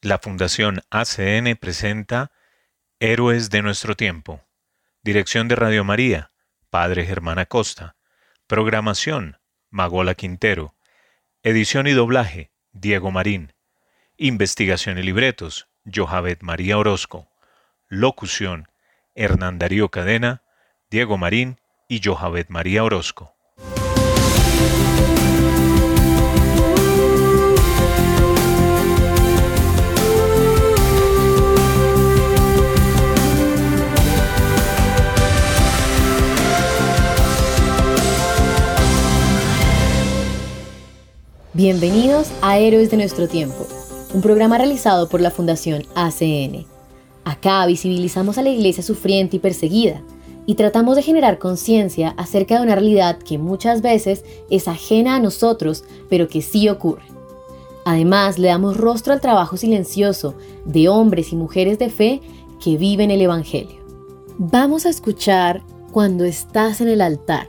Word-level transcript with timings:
La 0.00 0.18
Fundación 0.18 0.82
ACN 0.90 1.56
presenta 1.56 2.30
Héroes 3.00 3.50
de 3.50 3.62
nuestro 3.62 3.96
tiempo. 3.96 4.44
Dirección 5.02 5.48
de 5.48 5.56
Radio 5.56 5.82
María, 5.82 6.30
Padre 6.70 7.04
Germán 7.04 7.40
Acosta. 7.40 7.96
Programación, 8.46 9.38
Magola 9.70 10.14
Quintero. 10.14 10.76
Edición 11.42 11.88
y 11.88 11.94
doblaje, 11.94 12.52
Diego 12.70 13.10
Marín. 13.10 13.54
Investigación 14.16 14.98
y 14.98 15.02
libretos, 15.02 15.66
Johavet 15.84 16.42
María 16.42 16.78
Orozco. 16.78 17.28
Locución, 17.88 18.68
Hernán 19.16 19.58
Darío 19.58 19.88
Cadena, 19.88 20.44
Diego 20.90 21.18
Marín 21.18 21.60
y 21.88 22.00
Johavet 22.04 22.50
María 22.50 22.84
Orozco. 22.84 23.34
Bienvenidos 41.58 42.30
a 42.40 42.56
Héroes 42.60 42.88
de 42.88 42.96
nuestro 42.98 43.26
tiempo, 43.26 43.66
un 44.14 44.20
programa 44.20 44.58
realizado 44.58 45.08
por 45.08 45.20
la 45.20 45.32
Fundación 45.32 45.86
ACN. 45.96 46.66
Acá 47.24 47.66
visibilizamos 47.66 48.38
a 48.38 48.42
la 48.42 48.50
iglesia 48.50 48.84
sufriente 48.84 49.34
y 49.34 49.38
perseguida 49.40 50.00
y 50.46 50.54
tratamos 50.54 50.94
de 50.94 51.02
generar 51.02 51.40
conciencia 51.40 52.14
acerca 52.16 52.54
de 52.54 52.62
una 52.62 52.76
realidad 52.76 53.18
que 53.18 53.38
muchas 53.38 53.82
veces 53.82 54.24
es 54.50 54.68
ajena 54.68 55.16
a 55.16 55.18
nosotros, 55.18 55.82
pero 56.08 56.28
que 56.28 56.42
sí 56.42 56.68
ocurre. 56.68 57.02
Además, 57.84 58.38
le 58.38 58.46
damos 58.46 58.76
rostro 58.76 59.12
al 59.12 59.20
trabajo 59.20 59.56
silencioso 59.56 60.36
de 60.64 60.88
hombres 60.88 61.32
y 61.32 61.36
mujeres 61.36 61.76
de 61.80 61.90
fe 61.90 62.20
que 62.62 62.76
viven 62.76 63.10
el 63.10 63.20
Evangelio. 63.20 63.84
Vamos 64.38 64.86
a 64.86 64.90
escuchar 64.90 65.64
Cuando 65.90 66.24
estás 66.24 66.80
en 66.80 66.86
el 66.86 67.00
altar, 67.00 67.48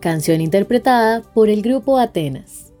canción 0.00 0.40
interpretada 0.40 1.20
por 1.34 1.50
el 1.50 1.60
grupo 1.60 1.98
Atenas. 1.98 2.72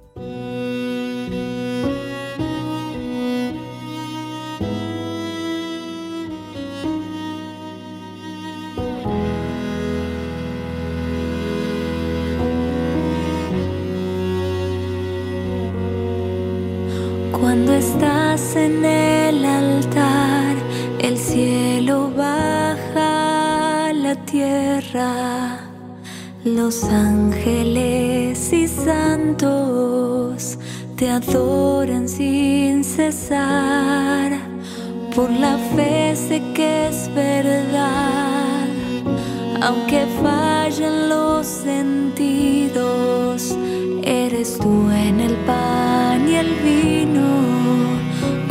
En 18.56 18.84
el 18.84 19.44
altar, 19.44 20.56
el 20.98 21.16
cielo 21.16 22.10
baja 22.16 23.88
a 23.88 23.92
la 23.92 24.14
tierra. 24.24 25.58
Los 26.44 26.84
ángeles 26.84 28.52
y 28.52 28.66
santos 28.66 30.58
te 30.96 31.08
adoran 31.08 32.08
sin 32.08 32.84
cesar. 32.84 34.32
Por 35.14 35.30
la 35.30 35.56
fe 35.74 36.14
sé 36.16 36.42
que 36.54 36.88
es 36.88 37.08
verdad, 37.14 38.66
aunque 39.60 40.06
fallen 40.22 41.08
los 41.08 41.46
sentidos, 41.46 43.11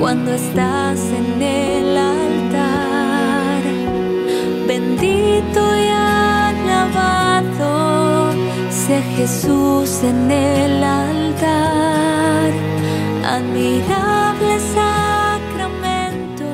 cuando 0.02 0.34
estás 0.34 1.00
en 1.00 1.42
el 1.44 1.96
altar. 1.96 3.62
Bendito 4.68 5.60
y 5.78 5.88
alabado 5.94 7.52
sea 8.72 9.04
Jesús 9.16 10.02
en 10.04 10.32
el 10.32 10.84
altar. 10.84 12.52
Admirable 13.24 14.60
sacramento. 14.74 16.46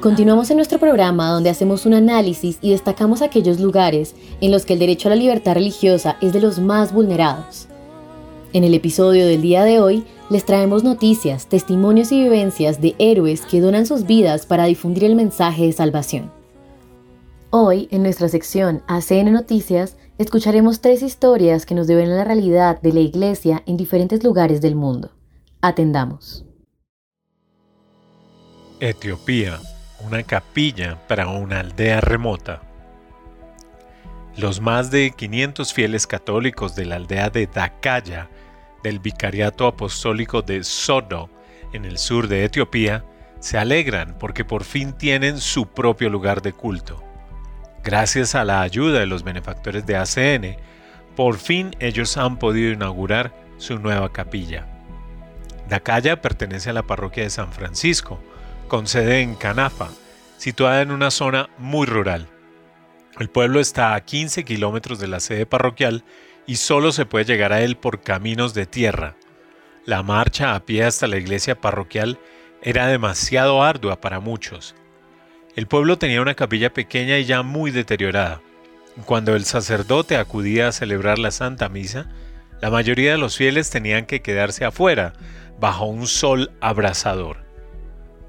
Continuamos 0.00 0.48
en 0.52 0.58
nuestro 0.58 0.78
programa 0.78 1.30
donde 1.30 1.50
hacemos 1.50 1.86
un 1.86 1.94
análisis 1.94 2.58
y 2.62 2.70
destacamos 2.70 3.20
aquellos 3.20 3.58
lugares 3.58 4.14
en 4.40 4.52
los 4.52 4.64
que 4.64 4.74
el 4.74 4.78
derecho 4.78 5.08
a 5.08 5.10
la 5.10 5.16
libertad 5.16 5.54
religiosa 5.54 6.16
es 6.20 6.32
de 6.32 6.40
los 6.40 6.60
más 6.60 6.92
vulnerados. 6.92 7.66
En 8.54 8.64
el 8.64 8.72
episodio 8.72 9.26
del 9.26 9.42
día 9.42 9.62
de 9.62 9.78
hoy 9.78 10.04
les 10.30 10.46
traemos 10.46 10.82
noticias, 10.82 11.48
testimonios 11.48 12.12
y 12.12 12.22
vivencias 12.22 12.80
de 12.80 12.94
héroes 12.98 13.42
que 13.42 13.60
donan 13.60 13.84
sus 13.84 14.06
vidas 14.06 14.46
para 14.46 14.64
difundir 14.64 15.04
el 15.04 15.16
mensaje 15.16 15.66
de 15.66 15.72
salvación. 15.72 16.32
Hoy, 17.50 17.88
en 17.90 18.02
nuestra 18.02 18.26
sección 18.28 18.82
ACN 18.86 19.32
Noticias, 19.32 19.98
escucharemos 20.16 20.80
tres 20.80 21.02
historias 21.02 21.66
que 21.66 21.74
nos 21.74 21.86
deben 21.86 22.10
a 22.10 22.16
la 22.16 22.24
realidad 22.24 22.80
de 22.80 22.94
la 22.94 23.00
Iglesia 23.00 23.62
en 23.66 23.76
diferentes 23.76 24.24
lugares 24.24 24.62
del 24.62 24.76
mundo. 24.76 25.10
Atendamos. 25.60 26.46
Etiopía, 28.80 29.58
una 30.06 30.22
capilla 30.22 30.98
para 31.06 31.28
una 31.28 31.60
aldea 31.60 32.00
remota. 32.00 32.62
Los 34.38 34.60
más 34.60 34.90
de 34.90 35.10
500 35.10 35.74
fieles 35.74 36.06
católicos 36.06 36.76
de 36.76 36.86
la 36.86 36.96
aldea 36.96 37.28
de 37.28 37.46
Dakaya, 37.46 38.30
del 38.82 38.98
Vicariato 38.98 39.66
Apostólico 39.66 40.42
de 40.42 40.64
Sodo, 40.64 41.30
en 41.72 41.84
el 41.84 41.98
sur 41.98 42.28
de 42.28 42.44
Etiopía, 42.44 43.04
se 43.40 43.58
alegran 43.58 44.16
porque 44.18 44.44
por 44.44 44.64
fin 44.64 44.92
tienen 44.92 45.38
su 45.38 45.66
propio 45.66 46.10
lugar 46.10 46.42
de 46.42 46.52
culto. 46.52 47.02
Gracias 47.84 48.34
a 48.34 48.44
la 48.44 48.62
ayuda 48.62 49.00
de 49.00 49.06
los 49.06 49.22
benefactores 49.22 49.86
de 49.86 49.96
ACN, 49.96 50.56
por 51.14 51.38
fin 51.38 51.74
ellos 51.78 52.16
han 52.16 52.38
podido 52.38 52.72
inaugurar 52.72 53.32
su 53.56 53.78
nueva 53.78 54.12
capilla. 54.12 54.66
Dakaya 55.68 56.22
pertenece 56.22 56.70
a 56.70 56.72
la 56.72 56.84
parroquia 56.84 57.24
de 57.24 57.30
San 57.30 57.52
Francisco, 57.52 58.20
con 58.68 58.86
sede 58.86 59.20
en 59.20 59.34
Canafa, 59.34 59.88
situada 60.36 60.82
en 60.82 60.90
una 60.90 61.10
zona 61.10 61.50
muy 61.58 61.86
rural. 61.86 62.28
El 63.18 63.28
pueblo 63.28 63.60
está 63.60 63.94
a 63.94 64.00
15 64.00 64.44
kilómetros 64.44 64.98
de 64.98 65.08
la 65.08 65.20
sede 65.20 65.44
parroquial 65.44 66.04
y 66.48 66.56
solo 66.56 66.92
se 66.92 67.04
puede 67.04 67.26
llegar 67.26 67.52
a 67.52 67.60
él 67.60 67.76
por 67.76 68.00
caminos 68.00 68.54
de 68.54 68.64
tierra. 68.64 69.16
La 69.84 70.02
marcha 70.02 70.54
a 70.54 70.64
pie 70.64 70.82
hasta 70.84 71.06
la 71.06 71.18
iglesia 71.18 71.60
parroquial 71.60 72.18
era 72.62 72.86
demasiado 72.86 73.62
ardua 73.62 74.00
para 74.00 74.18
muchos. 74.18 74.74
El 75.54 75.66
pueblo 75.66 75.98
tenía 75.98 76.22
una 76.22 76.34
capilla 76.34 76.72
pequeña 76.72 77.18
y 77.18 77.26
ya 77.26 77.42
muy 77.42 77.70
deteriorada. 77.70 78.40
Cuando 79.04 79.36
el 79.36 79.44
sacerdote 79.44 80.16
acudía 80.16 80.68
a 80.68 80.72
celebrar 80.72 81.18
la 81.18 81.32
Santa 81.32 81.68
Misa, 81.68 82.06
la 82.62 82.70
mayoría 82.70 83.12
de 83.12 83.18
los 83.18 83.36
fieles 83.36 83.68
tenían 83.68 84.06
que 84.06 84.22
quedarse 84.22 84.64
afuera, 84.64 85.12
bajo 85.60 85.84
un 85.84 86.06
sol 86.06 86.50
abrasador. 86.62 87.44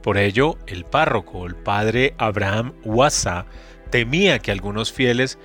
Por 0.03 0.18
ello, 0.18 0.57
el 0.68 0.84
párroco, 0.84 1.46
el 1.46 1.56
padre 1.56 2.16
Abraham 2.18 2.74
Wassa, 2.84 3.46
temía 3.90 4.40
que 4.40 4.51
algunos 4.51 4.91
fieles 4.91 5.40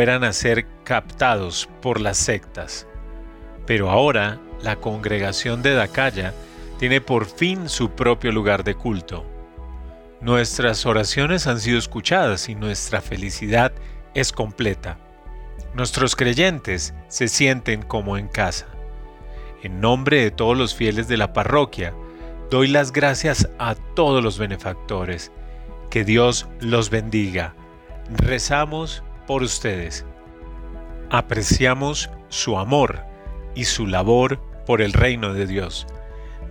a 0.00 0.32
ser 0.32 0.66
captados 0.84 1.68
por 1.80 2.00
las 2.00 2.16
sectas. 2.16 2.86
Pero 3.66 3.90
ahora 3.90 4.40
la 4.62 4.76
congregación 4.76 5.62
de 5.62 5.74
Dakaya 5.74 6.32
tiene 6.78 7.00
por 7.00 7.26
fin 7.26 7.68
su 7.68 7.90
propio 7.90 8.32
lugar 8.32 8.64
de 8.64 8.74
culto. 8.74 9.24
Nuestras 10.20 10.86
oraciones 10.86 11.46
han 11.46 11.60
sido 11.60 11.78
escuchadas 11.78 12.48
y 12.48 12.54
nuestra 12.54 13.00
felicidad 13.00 13.72
es 14.14 14.32
completa. 14.32 14.98
Nuestros 15.74 16.16
creyentes 16.16 16.94
se 17.08 17.28
sienten 17.28 17.82
como 17.82 18.16
en 18.16 18.28
casa. 18.28 18.66
En 19.62 19.80
nombre 19.80 20.22
de 20.22 20.30
todos 20.30 20.56
los 20.56 20.74
fieles 20.74 21.06
de 21.06 21.16
la 21.16 21.32
parroquia, 21.32 21.92
doy 22.50 22.68
las 22.68 22.92
gracias 22.92 23.48
a 23.58 23.74
todos 23.74 24.22
los 24.22 24.38
benefactores. 24.38 25.32
Que 25.90 26.04
Dios 26.04 26.48
los 26.60 26.90
bendiga. 26.90 27.54
Rezamos 28.10 29.02
por 29.26 29.42
ustedes. 29.42 30.04
Apreciamos 31.10 32.10
su 32.28 32.58
amor 32.58 33.04
y 33.54 33.64
su 33.64 33.86
labor 33.86 34.40
por 34.66 34.80
el 34.80 34.92
reino 34.92 35.34
de 35.34 35.46
Dios, 35.46 35.86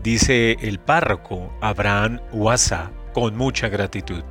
dice 0.04 0.58
el 0.62 0.80
párroco 0.80 1.52
Abraham 1.62 2.20
Huasa 2.32 2.92
con 3.14 3.38
mucha 3.38 3.70
gratitud. 3.70 4.24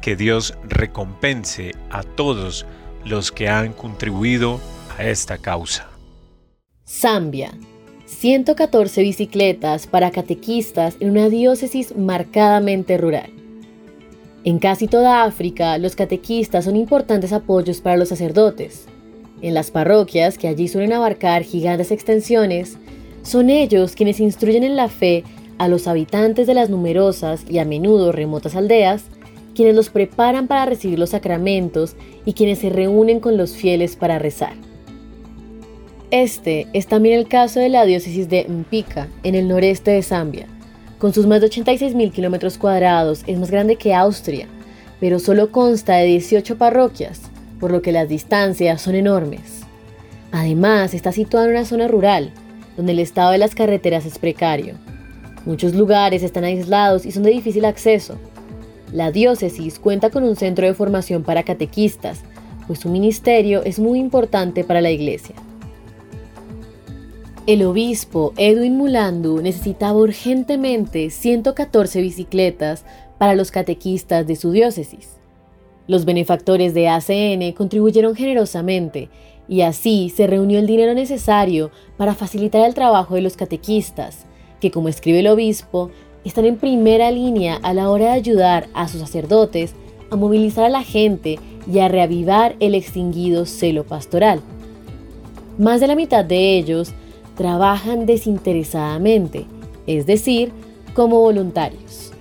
Que 0.00 0.16
Dios 0.16 0.54
recompense 0.68 1.72
a 1.90 2.02
todos 2.02 2.66
los 3.04 3.32
que 3.32 3.48
han 3.48 3.72
contribuido 3.72 4.60
a 4.98 5.04
esta 5.04 5.38
causa. 5.38 5.88
Zambia. 6.86 7.52
114 8.06 9.02
bicicletas 9.02 9.86
para 9.86 10.10
catequistas 10.10 10.96
en 11.00 11.10
una 11.10 11.28
diócesis 11.28 11.96
marcadamente 11.96 12.98
rural. 12.98 13.39
En 14.42 14.58
casi 14.58 14.86
toda 14.86 15.24
África, 15.24 15.76
los 15.76 15.96
catequistas 15.96 16.64
son 16.64 16.76
importantes 16.76 17.32
apoyos 17.32 17.80
para 17.80 17.98
los 17.98 18.08
sacerdotes. 18.08 18.86
En 19.42 19.52
las 19.52 19.70
parroquias, 19.70 20.38
que 20.38 20.48
allí 20.48 20.66
suelen 20.66 20.94
abarcar 20.94 21.42
gigantes 21.42 21.90
extensiones, 21.90 22.78
son 23.22 23.50
ellos 23.50 23.94
quienes 23.94 24.18
instruyen 24.18 24.64
en 24.64 24.76
la 24.76 24.88
fe 24.88 25.24
a 25.58 25.68
los 25.68 25.86
habitantes 25.86 26.46
de 26.46 26.54
las 26.54 26.70
numerosas 26.70 27.44
y 27.50 27.58
a 27.58 27.66
menudo 27.66 28.12
remotas 28.12 28.56
aldeas, 28.56 29.04
quienes 29.54 29.74
los 29.74 29.90
preparan 29.90 30.46
para 30.46 30.64
recibir 30.64 30.98
los 30.98 31.10
sacramentos 31.10 31.96
y 32.24 32.32
quienes 32.32 32.60
se 32.60 32.70
reúnen 32.70 33.20
con 33.20 33.36
los 33.36 33.52
fieles 33.52 33.94
para 33.94 34.18
rezar. 34.18 34.54
Este 36.10 36.66
es 36.72 36.86
también 36.86 37.18
el 37.18 37.28
caso 37.28 37.60
de 37.60 37.68
la 37.68 37.84
diócesis 37.84 38.30
de 38.30 38.46
Mpika, 38.48 39.08
en 39.22 39.34
el 39.34 39.48
noreste 39.48 39.90
de 39.90 40.02
Zambia. 40.02 40.46
Con 41.00 41.12
sus 41.12 41.26
más 41.26 41.40
de 41.40 41.48
86.000 41.48 42.12
kilómetros 42.12 42.58
cuadrados, 42.58 43.24
es 43.26 43.36
más 43.38 43.50
grande 43.50 43.74
que 43.74 43.94
Austria, 43.94 44.46
pero 45.00 45.18
solo 45.18 45.50
consta 45.50 45.96
de 45.96 46.06
18 46.06 46.56
parroquias, 46.56 47.22
por 47.58 47.72
lo 47.72 47.82
que 47.82 47.90
las 47.90 48.08
distancias 48.08 48.80
son 48.80 48.94
enormes. 48.94 49.62
Además, 50.30 50.94
está 50.94 51.10
situada 51.10 51.46
en 51.46 51.52
una 51.52 51.64
zona 51.64 51.88
rural, 51.88 52.30
donde 52.76 52.92
el 52.92 53.00
estado 53.00 53.32
de 53.32 53.38
las 53.38 53.56
carreteras 53.56 54.06
es 54.06 54.18
precario. 54.18 54.74
Muchos 55.44 55.74
lugares 55.74 56.22
están 56.22 56.44
aislados 56.44 57.04
y 57.04 57.10
son 57.10 57.24
de 57.24 57.30
difícil 57.30 57.64
acceso, 57.64 58.18
la 58.92 59.12
diócesis 59.12 59.78
cuenta 59.78 60.10
con 60.10 60.24
un 60.24 60.34
centro 60.34 60.66
de 60.66 60.74
formación 60.74 61.22
para 61.22 61.44
catequistas, 61.44 62.22
pues 62.66 62.80
su 62.80 62.88
ministerio 62.88 63.62
es 63.64 63.78
muy 63.78 64.00
importante 64.00 64.64
para 64.64 64.80
la 64.80 64.90
iglesia. 64.90 65.36
El 67.46 67.64
obispo 67.64 68.34
Edwin 68.36 68.76
Mulandu 68.76 69.40
necesitaba 69.40 69.98
urgentemente 69.98 71.08
114 71.08 72.02
bicicletas 72.02 72.84
para 73.16 73.34
los 73.34 73.50
catequistas 73.50 74.26
de 74.26 74.36
su 74.36 74.52
diócesis. 74.52 75.16
Los 75.86 76.04
benefactores 76.04 76.74
de 76.74 76.88
ACN 76.88 77.52
contribuyeron 77.52 78.14
generosamente 78.14 79.08
y 79.48 79.62
así 79.62 80.12
se 80.14 80.26
reunió 80.26 80.58
el 80.58 80.66
dinero 80.66 80.92
necesario 80.92 81.70
para 81.96 82.14
facilitar 82.14 82.66
el 82.66 82.74
trabajo 82.74 83.14
de 83.14 83.22
los 83.22 83.36
catequistas, 83.36 84.26
que 84.60 84.70
como 84.70 84.88
escribe 84.88 85.20
el 85.20 85.26
obispo, 85.28 85.90
están 86.24 86.44
en 86.44 86.58
primera 86.58 87.10
línea 87.10 87.58
a 87.62 87.72
la 87.72 87.90
hora 87.90 88.06
de 88.06 88.12
ayudar 88.12 88.68
a 88.74 88.86
sus 88.86 89.00
sacerdotes 89.00 89.74
a 90.10 90.16
movilizar 90.16 90.66
a 90.66 90.68
la 90.68 90.82
gente 90.82 91.38
y 91.72 91.78
a 91.78 91.88
reavivar 91.88 92.54
el 92.60 92.74
extinguido 92.74 93.46
celo 93.46 93.84
pastoral. 93.84 94.40
Más 95.58 95.80
de 95.80 95.86
la 95.86 95.96
mitad 95.96 96.24
de 96.24 96.58
ellos 96.58 96.94
trabajan 97.40 98.04
desinteresadamente, 98.04 99.46
es 99.86 100.04
decir, 100.04 100.52
como 100.92 101.20
voluntarios. 101.20 102.12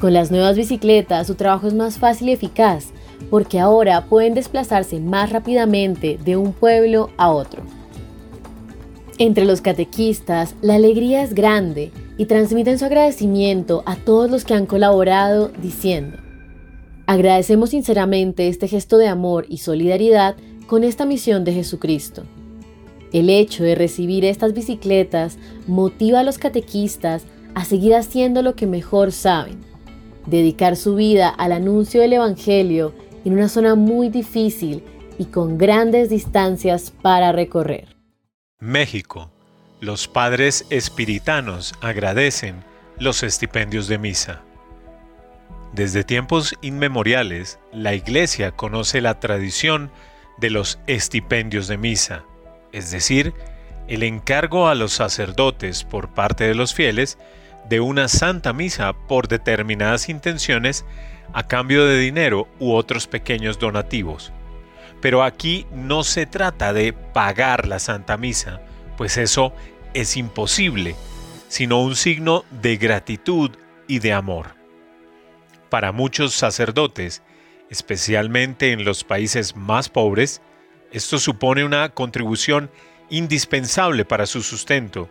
Con 0.00 0.14
las 0.14 0.30
nuevas 0.30 0.56
bicicletas 0.56 1.26
su 1.26 1.34
trabajo 1.34 1.66
es 1.66 1.74
más 1.74 1.98
fácil 1.98 2.30
y 2.30 2.32
eficaz 2.32 2.86
porque 3.28 3.60
ahora 3.60 4.06
pueden 4.06 4.32
desplazarse 4.32 5.00
más 5.00 5.28
rápidamente 5.28 6.18
de 6.24 6.38
un 6.38 6.54
pueblo 6.54 7.10
a 7.18 7.30
otro. 7.30 7.62
Entre 9.18 9.44
los 9.44 9.60
catequistas, 9.60 10.54
la 10.62 10.76
alegría 10.76 11.22
es 11.22 11.34
grande 11.34 11.92
y 12.16 12.24
transmiten 12.24 12.78
su 12.78 12.86
agradecimiento 12.86 13.82
a 13.84 13.96
todos 13.96 14.30
los 14.30 14.46
que 14.46 14.54
han 14.54 14.64
colaborado 14.64 15.50
diciendo, 15.60 16.16
agradecemos 17.06 17.68
sinceramente 17.68 18.48
este 18.48 18.66
gesto 18.66 18.96
de 18.96 19.08
amor 19.08 19.44
y 19.46 19.58
solidaridad 19.58 20.36
con 20.66 20.84
esta 20.84 21.04
misión 21.04 21.44
de 21.44 21.52
Jesucristo. 21.52 22.22
El 23.12 23.30
hecho 23.30 23.64
de 23.64 23.74
recibir 23.74 24.24
estas 24.24 24.52
bicicletas 24.52 25.38
motiva 25.66 26.20
a 26.20 26.24
los 26.24 26.38
catequistas 26.38 27.24
a 27.54 27.64
seguir 27.64 27.94
haciendo 27.94 28.42
lo 28.42 28.54
que 28.54 28.66
mejor 28.66 29.12
saben, 29.12 29.58
dedicar 30.26 30.76
su 30.76 30.94
vida 30.94 31.28
al 31.28 31.52
anuncio 31.52 32.00
del 32.00 32.12
Evangelio 32.12 32.92
en 33.24 33.32
una 33.32 33.48
zona 33.48 33.74
muy 33.74 34.08
difícil 34.08 34.82
y 35.18 35.26
con 35.26 35.58
grandes 35.58 36.10
distancias 36.10 36.92
para 37.02 37.32
recorrer. 37.32 37.96
México 38.60 39.30
los 39.80 40.08
padres 40.08 40.66
espiritanos 40.70 41.72
agradecen 41.80 42.64
los 42.98 43.22
estipendios 43.22 43.86
de 43.86 43.98
misa. 43.98 44.42
Desde 45.72 46.02
tiempos 46.02 46.56
inmemoriales, 46.62 47.60
la 47.72 47.94
Iglesia 47.94 48.50
conoce 48.50 49.00
la 49.00 49.20
tradición 49.20 49.92
de 50.38 50.50
los 50.50 50.80
estipendios 50.88 51.68
de 51.68 51.78
misa, 51.78 52.24
es 52.72 52.90
decir, 52.90 53.34
el 53.88 54.02
encargo 54.02 54.68
a 54.68 54.74
los 54.74 54.92
sacerdotes 54.92 55.84
por 55.84 56.10
parte 56.10 56.44
de 56.44 56.54
los 56.54 56.74
fieles 56.74 57.18
de 57.68 57.80
una 57.80 58.08
santa 58.08 58.52
misa 58.52 58.92
por 58.92 59.28
determinadas 59.28 60.08
intenciones 60.08 60.84
a 61.32 61.46
cambio 61.46 61.86
de 61.86 61.98
dinero 61.98 62.48
u 62.58 62.72
otros 62.72 63.06
pequeños 63.06 63.58
donativos. 63.58 64.32
Pero 65.00 65.22
aquí 65.22 65.66
no 65.72 66.02
se 66.02 66.26
trata 66.26 66.72
de 66.72 66.92
pagar 66.92 67.66
la 67.66 67.78
santa 67.78 68.16
misa, 68.16 68.60
pues 68.96 69.16
eso 69.16 69.52
es 69.94 70.16
imposible, 70.16 70.96
sino 71.48 71.80
un 71.80 71.96
signo 71.96 72.44
de 72.50 72.76
gratitud 72.76 73.52
y 73.86 74.00
de 74.00 74.12
amor. 74.12 74.48
Para 75.70 75.92
muchos 75.92 76.34
sacerdotes, 76.34 77.22
especialmente 77.70 78.72
en 78.72 78.84
los 78.84 79.04
países 79.04 79.56
más 79.56 79.88
pobres, 79.88 80.40
esto 80.92 81.18
supone 81.18 81.64
una 81.64 81.90
contribución 81.90 82.70
indispensable 83.10 84.04
para 84.04 84.26
su 84.26 84.42
sustento, 84.42 85.08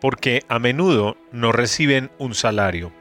porque 0.00 0.44
a 0.48 0.58
menudo 0.58 1.16
no 1.32 1.52
reciben 1.52 2.10
un 2.18 2.34
salario. 2.34 2.92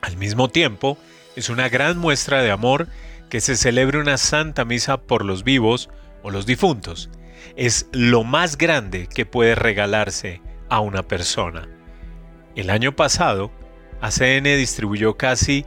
Al 0.00 0.16
mismo 0.16 0.48
tiempo, 0.48 0.98
es 1.36 1.48
una 1.48 1.68
gran 1.68 1.98
muestra 1.98 2.42
de 2.42 2.50
amor 2.50 2.88
que 3.28 3.40
se 3.40 3.56
celebre 3.56 3.98
una 3.98 4.18
santa 4.18 4.64
misa 4.64 4.98
por 4.98 5.24
los 5.24 5.44
vivos 5.44 5.90
o 6.22 6.30
los 6.30 6.46
difuntos, 6.46 7.10
es 7.56 7.88
lo 7.92 8.24
más 8.24 8.58
grande 8.58 9.06
que 9.06 9.26
puede 9.26 9.54
regalarse 9.54 10.42
a 10.68 10.80
una 10.80 11.02
persona. 11.02 11.68
El 12.56 12.70
año 12.70 12.94
pasado, 12.94 13.50
ACN 14.00 14.44
distribuyó 14.44 15.16
casi 15.16 15.64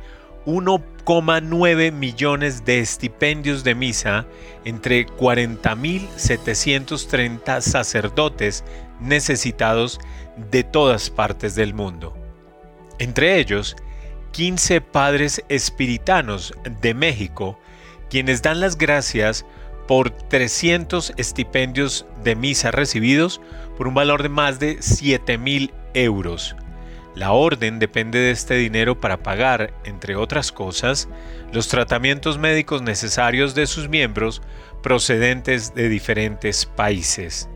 1,9 1.05 1.91
millones 1.91 2.65
de 2.65 2.79
estipendios 2.79 3.63
de 3.63 3.75
misa 3.75 4.25
entre 4.65 5.05
40.730 5.05 7.61
sacerdotes 7.61 8.63
necesitados 9.00 10.00
de 10.51 10.63
todas 10.63 11.09
partes 11.09 11.55
del 11.55 11.73
mundo. 11.73 12.13
Entre 13.00 13.39
ellos, 13.39 13.75
15 14.31 14.81
padres 14.81 15.44
espiritanos 15.50 16.53
de 16.81 16.94
México, 16.94 17.59
quienes 18.09 18.41
dan 18.41 18.59
las 18.59 18.77
gracias 18.77 19.45
por 19.88 20.11
300 20.11 21.13
estipendios 21.17 22.05
de 22.23 22.35
misa 22.35 22.71
recibidos 22.71 23.41
por 23.77 23.88
un 23.88 23.94
valor 23.94 24.23
de 24.23 24.29
más 24.29 24.59
de 24.59 24.77
7 24.79 25.38
mil 25.38 25.73
euros. 25.94 26.55
La 27.15 27.31
orden 27.31 27.77
depende 27.77 28.19
de 28.19 28.31
este 28.31 28.56
dinero 28.56 29.00
para 29.00 29.18
pagar, 29.18 29.74
entre 29.83 30.15
otras 30.15 30.51
cosas, 30.51 31.08
los 31.51 31.67
tratamientos 31.67 32.39
médicos 32.39 32.82
necesarios 32.82 33.53
de 33.53 33.67
sus 33.67 33.88
miembros 33.88 34.41
procedentes 34.82 35.75
de 35.75 35.89
diferentes 35.89 36.65
países. 36.65 37.50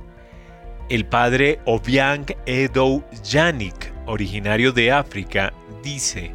El 0.89 1.05
padre 1.05 1.59
Obiang 1.65 2.25
Edo 2.45 3.03
Yannick, 3.23 3.91
originario 4.05 4.71
de 4.71 4.91
África, 4.91 5.51
dice, 5.83 6.31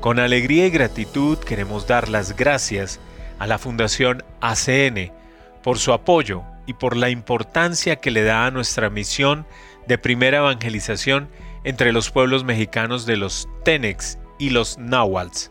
Con 0.00 0.18
alegría 0.20 0.66
y 0.66 0.70
gratitud 0.70 1.38
queremos 1.38 1.86
dar 1.86 2.10
las 2.10 2.36
gracias 2.36 3.00
a 3.38 3.46
la 3.46 3.58
Fundación 3.58 4.22
ACN 4.40 5.10
por 5.62 5.78
su 5.78 5.92
apoyo 5.92 6.42
y 6.66 6.74
por 6.74 6.96
la 6.96 7.08
importancia 7.08 7.96
que 7.96 8.10
le 8.10 8.22
da 8.22 8.46
a 8.46 8.50
nuestra 8.50 8.90
misión 8.90 9.46
de 9.86 9.98
primera 9.98 10.38
evangelización 10.38 11.28
entre 11.64 11.92
los 11.92 12.10
pueblos 12.10 12.44
mexicanos 12.44 13.06
de 13.06 13.16
los 13.16 13.48
Tenex 13.64 14.18
y 14.38 14.50
los 14.50 14.78
Nahuals. 14.78 15.50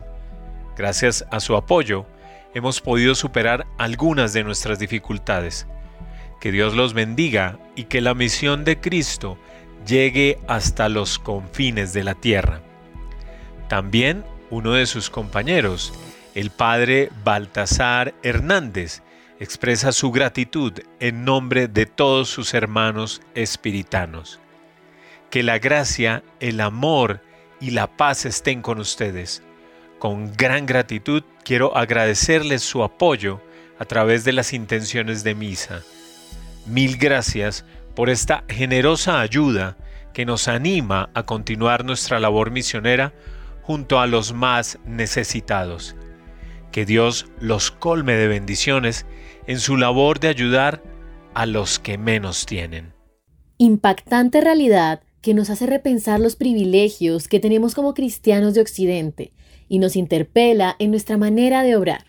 Gracias 0.76 1.24
a 1.30 1.40
su 1.40 1.56
apoyo, 1.56 2.06
hemos 2.54 2.80
podido 2.80 3.14
superar 3.14 3.66
algunas 3.78 4.32
de 4.32 4.44
nuestras 4.44 4.78
dificultades. 4.78 5.66
Que 6.40 6.52
Dios 6.52 6.74
los 6.74 6.92
bendiga 6.92 7.58
y 7.76 7.84
que 7.84 8.00
la 8.00 8.14
misión 8.14 8.64
de 8.64 8.80
Cristo 8.80 9.38
llegue 9.86 10.38
hasta 10.48 10.88
los 10.88 11.18
confines 11.18 11.92
de 11.92 12.04
la 12.04 12.14
tierra. 12.14 12.60
También 13.68 14.24
uno 14.50 14.72
de 14.72 14.86
sus 14.86 15.08
compañeros, 15.08 15.92
el 16.34 16.50
padre 16.50 17.10
Baltasar 17.24 18.14
Hernández 18.22 19.02
expresa 19.40 19.92
su 19.92 20.10
gratitud 20.12 20.72
en 21.00 21.24
nombre 21.24 21.68
de 21.68 21.86
todos 21.86 22.28
sus 22.28 22.54
hermanos 22.54 23.22
espiritanos. 23.34 24.41
Que 25.32 25.42
la 25.42 25.58
gracia, 25.58 26.22
el 26.40 26.60
amor 26.60 27.22
y 27.58 27.70
la 27.70 27.96
paz 27.96 28.26
estén 28.26 28.60
con 28.60 28.78
ustedes. 28.78 29.42
Con 29.98 30.30
gran 30.34 30.66
gratitud 30.66 31.22
quiero 31.42 31.74
agradecerles 31.74 32.60
su 32.60 32.82
apoyo 32.82 33.40
a 33.78 33.86
través 33.86 34.24
de 34.24 34.34
las 34.34 34.52
intenciones 34.52 35.24
de 35.24 35.34
misa. 35.34 35.80
Mil 36.66 36.98
gracias 36.98 37.64
por 37.94 38.10
esta 38.10 38.44
generosa 38.46 39.22
ayuda 39.22 39.78
que 40.12 40.26
nos 40.26 40.48
anima 40.48 41.08
a 41.14 41.22
continuar 41.22 41.86
nuestra 41.86 42.20
labor 42.20 42.50
misionera 42.50 43.14
junto 43.62 44.00
a 44.00 44.06
los 44.06 44.34
más 44.34 44.78
necesitados. 44.84 45.96
Que 46.72 46.84
Dios 46.84 47.24
los 47.40 47.70
colme 47.70 48.16
de 48.16 48.28
bendiciones 48.28 49.06
en 49.46 49.60
su 49.60 49.78
labor 49.78 50.20
de 50.20 50.28
ayudar 50.28 50.82
a 51.32 51.46
los 51.46 51.78
que 51.78 51.96
menos 51.96 52.44
tienen. 52.44 52.92
Impactante 53.56 54.42
realidad 54.42 55.00
que 55.22 55.34
nos 55.34 55.48
hace 55.48 55.66
repensar 55.66 56.20
los 56.20 56.36
privilegios 56.36 57.28
que 57.28 57.40
tenemos 57.40 57.74
como 57.74 57.94
cristianos 57.94 58.54
de 58.54 58.60
Occidente 58.60 59.32
y 59.68 59.78
nos 59.78 59.96
interpela 59.96 60.76
en 60.78 60.90
nuestra 60.90 61.16
manera 61.16 61.62
de 61.62 61.76
obrar. 61.76 62.04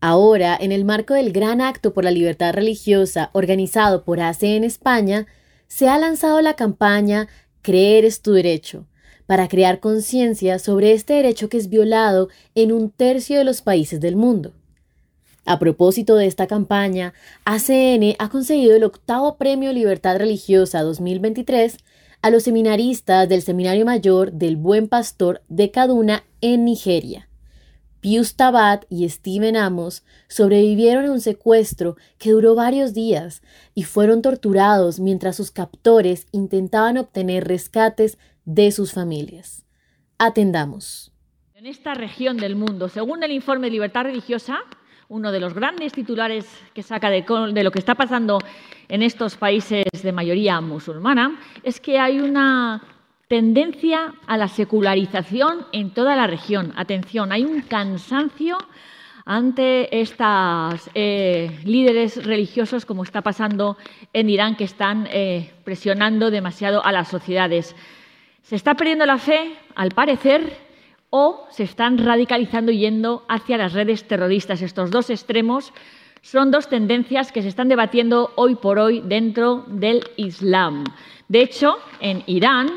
Ahora, 0.00 0.56
en 0.60 0.72
el 0.72 0.84
marco 0.84 1.14
del 1.14 1.32
gran 1.32 1.60
acto 1.60 1.92
por 1.94 2.04
la 2.04 2.10
libertad 2.10 2.52
religiosa 2.52 3.30
organizado 3.32 4.04
por 4.04 4.20
ACE 4.20 4.56
en 4.56 4.64
España, 4.64 5.26
se 5.68 5.88
ha 5.88 5.98
lanzado 5.98 6.40
la 6.40 6.54
campaña 6.54 7.28
Creer 7.66 8.04
es 8.04 8.22
tu 8.22 8.32
derecho, 8.32 8.86
para 9.26 9.48
crear 9.48 9.80
conciencia 9.80 10.60
sobre 10.60 10.92
este 10.92 11.14
derecho 11.14 11.48
que 11.48 11.56
es 11.56 11.68
violado 11.68 12.28
en 12.54 12.70
un 12.70 12.90
tercio 12.90 13.38
de 13.38 13.44
los 13.44 13.60
países 13.60 14.00
del 14.00 14.14
mundo. 14.14 14.52
A 15.44 15.58
propósito 15.58 16.14
de 16.14 16.26
esta 16.26 16.46
campaña, 16.46 17.12
ACN 17.44 18.14
ha 18.20 18.28
conseguido 18.28 18.76
el 18.76 18.84
octavo 18.84 19.36
Premio 19.36 19.72
Libertad 19.72 20.16
Religiosa 20.16 20.82
2023 20.82 21.78
a 22.26 22.30
los 22.30 22.42
seminaristas 22.42 23.28
del 23.28 23.40
Seminario 23.40 23.84
Mayor 23.84 24.32
del 24.32 24.56
Buen 24.56 24.88
Pastor 24.88 25.42
de 25.46 25.70
Kaduna 25.70 26.24
en 26.40 26.64
Nigeria. 26.64 27.28
Pius 28.00 28.34
Tabat 28.34 28.84
y 28.90 29.08
Steven 29.08 29.56
Amos 29.56 30.02
sobrevivieron 30.26 31.04
a 31.04 31.12
un 31.12 31.20
secuestro 31.20 31.96
que 32.18 32.32
duró 32.32 32.56
varios 32.56 32.94
días 32.94 33.42
y 33.76 33.84
fueron 33.84 34.22
torturados 34.22 34.98
mientras 34.98 35.36
sus 35.36 35.52
captores 35.52 36.26
intentaban 36.32 36.98
obtener 36.98 37.46
rescates 37.46 38.18
de 38.44 38.72
sus 38.72 38.90
familias. 38.90 39.64
Atendamos. 40.18 41.12
En 41.54 41.64
esta 41.64 41.94
región 41.94 42.38
del 42.38 42.56
mundo, 42.56 42.88
según 42.88 43.22
el 43.22 43.30
informe 43.30 43.68
de 43.68 43.74
libertad 43.74 44.02
religiosa, 44.02 44.58
uno 45.08 45.30
de 45.30 45.40
los 45.40 45.54
grandes 45.54 45.92
titulares 45.92 46.46
que 46.74 46.82
saca 46.82 47.10
de, 47.10 47.24
lo 47.62 47.70
que 47.70 47.78
está 47.78 47.94
pasando 47.94 48.38
en 48.88 49.02
estos 49.02 49.36
países 49.36 49.84
de 50.02 50.12
mayoría 50.12 50.60
musulmana 50.60 51.38
es 51.62 51.80
que 51.80 51.98
hay 51.98 52.20
una 52.20 52.82
tendencia 53.28 54.14
a 54.26 54.36
la 54.36 54.48
secularización 54.48 55.66
en 55.72 55.90
toda 55.90 56.16
la 56.16 56.26
región. 56.26 56.72
Atención, 56.76 57.32
hay 57.32 57.44
un 57.44 57.62
cansancio 57.62 58.58
ante 59.24 60.00
estos 60.00 60.88
eh, 60.94 61.58
líderes 61.64 62.24
religiosos, 62.24 62.86
como 62.86 63.02
está 63.02 63.22
pasando 63.22 63.76
en 64.12 64.30
Irán, 64.30 64.56
que 64.56 64.64
están 64.64 65.08
eh, 65.10 65.52
presionando 65.64 66.30
demasiado 66.30 66.84
a 66.84 66.92
las 66.92 67.08
sociedades. 67.08 67.74
Se 68.42 68.54
está 68.54 68.74
perdiendo 68.74 69.04
la 69.06 69.18
fe, 69.18 69.56
al 69.74 69.90
parecer, 69.90 70.65
o 71.10 71.46
se 71.50 71.62
están 71.62 71.98
radicalizando 71.98 72.72
yendo 72.72 73.24
hacia 73.28 73.58
las 73.58 73.72
redes 73.72 74.06
terroristas. 74.06 74.62
Estos 74.62 74.90
dos 74.90 75.10
extremos 75.10 75.72
son 76.22 76.50
dos 76.50 76.68
tendencias 76.68 77.30
que 77.30 77.42
se 77.42 77.48
están 77.48 77.68
debatiendo 77.68 78.32
hoy 78.36 78.56
por 78.56 78.78
hoy 78.78 79.02
dentro 79.04 79.64
del 79.68 80.02
Islam. 80.16 80.84
De 81.28 81.40
hecho, 81.40 81.76
en 82.00 82.22
Irán, 82.26 82.68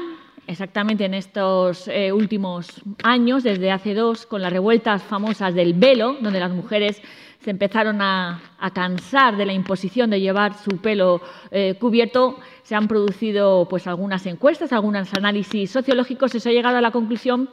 exactamente 0.46 1.06
en 1.06 1.14
estos 1.14 1.88
eh, 1.88 2.12
últimos 2.12 2.82
años, 3.04 3.44
desde 3.44 3.72
hace 3.72 3.94
dos, 3.94 4.26
con 4.26 4.42
las 4.42 4.54
revueltas 4.54 5.04
famosas 5.04 5.54
del 5.54 5.74
velo, 5.74 6.18
donde 6.22 6.40
las 6.40 6.52
mujeres 6.52 7.02
se 7.40 7.52
empezaron 7.52 8.02
a, 8.02 8.42
cansar 8.74 9.38
de 9.38 9.46
la 9.46 9.54
imposición 9.54 10.10
de 10.10 10.20
llevar 10.20 10.56
su 10.56 10.78
pelo 10.78 11.22
eh, 11.52 11.76
cubierto, 11.80 12.38
se 12.64 12.76
han 12.76 12.88
producido 12.88 13.68
pues, 13.70 13.88
algunas 13.88 14.26
encuestas, 14.26 14.74
algunos 14.74 15.14
análisis 15.14 15.72
sociológicos 15.72 16.36
y 16.36 16.40
se 16.40 16.50
ha 16.50 16.54
llegado 16.54 16.78
a 16.78 16.82
la 16.82 16.92
conclusión 16.92 17.50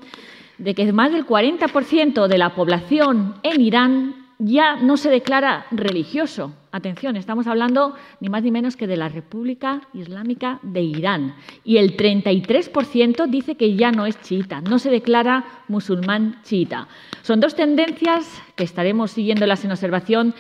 de 0.59 0.75
que 0.75 0.93
más 0.93 1.13
del 1.13 1.27
40% 1.27 2.27
de 2.29 2.39
la 2.39 2.55
población 2.55 3.35
en 3.43 3.61
Irán 3.61 4.27
ya 4.39 4.77
no 4.77 4.97
se 4.97 5.11
declara 5.11 5.67
religioso. 5.71 6.53
Atención, 6.71 7.17
estamos 7.17 7.47
hablando 7.47 7.95
ni 8.21 8.29
más 8.29 8.43
ni 8.43 8.51
menos 8.51 8.77
que 8.77 8.87
de 8.87 8.97
la 8.97 9.09
República 9.09 9.81
Islámica 9.95 10.59
de 10.63 10.83
Irán. 10.83 11.35
Y 11.65 11.79
el 11.79 11.97
33% 11.97 13.29
dice 13.29 13.55
que 13.55 13.75
ya 13.77 13.93
no 13.93 14.05
es 14.05 14.21
chiita, 14.21 14.61
no 14.61 14.79
se 14.79 14.91
declara 14.91 15.45
musulmán 15.69 16.41
chiita. 16.43 16.87
Son 17.23 17.41
dos 17.41 17.55
tendencias 17.55 18.43
que 18.57 18.65
estaremos 18.65 19.11
siguiéndolas 19.11 19.65
en 19.65 19.71
observación 19.71 20.35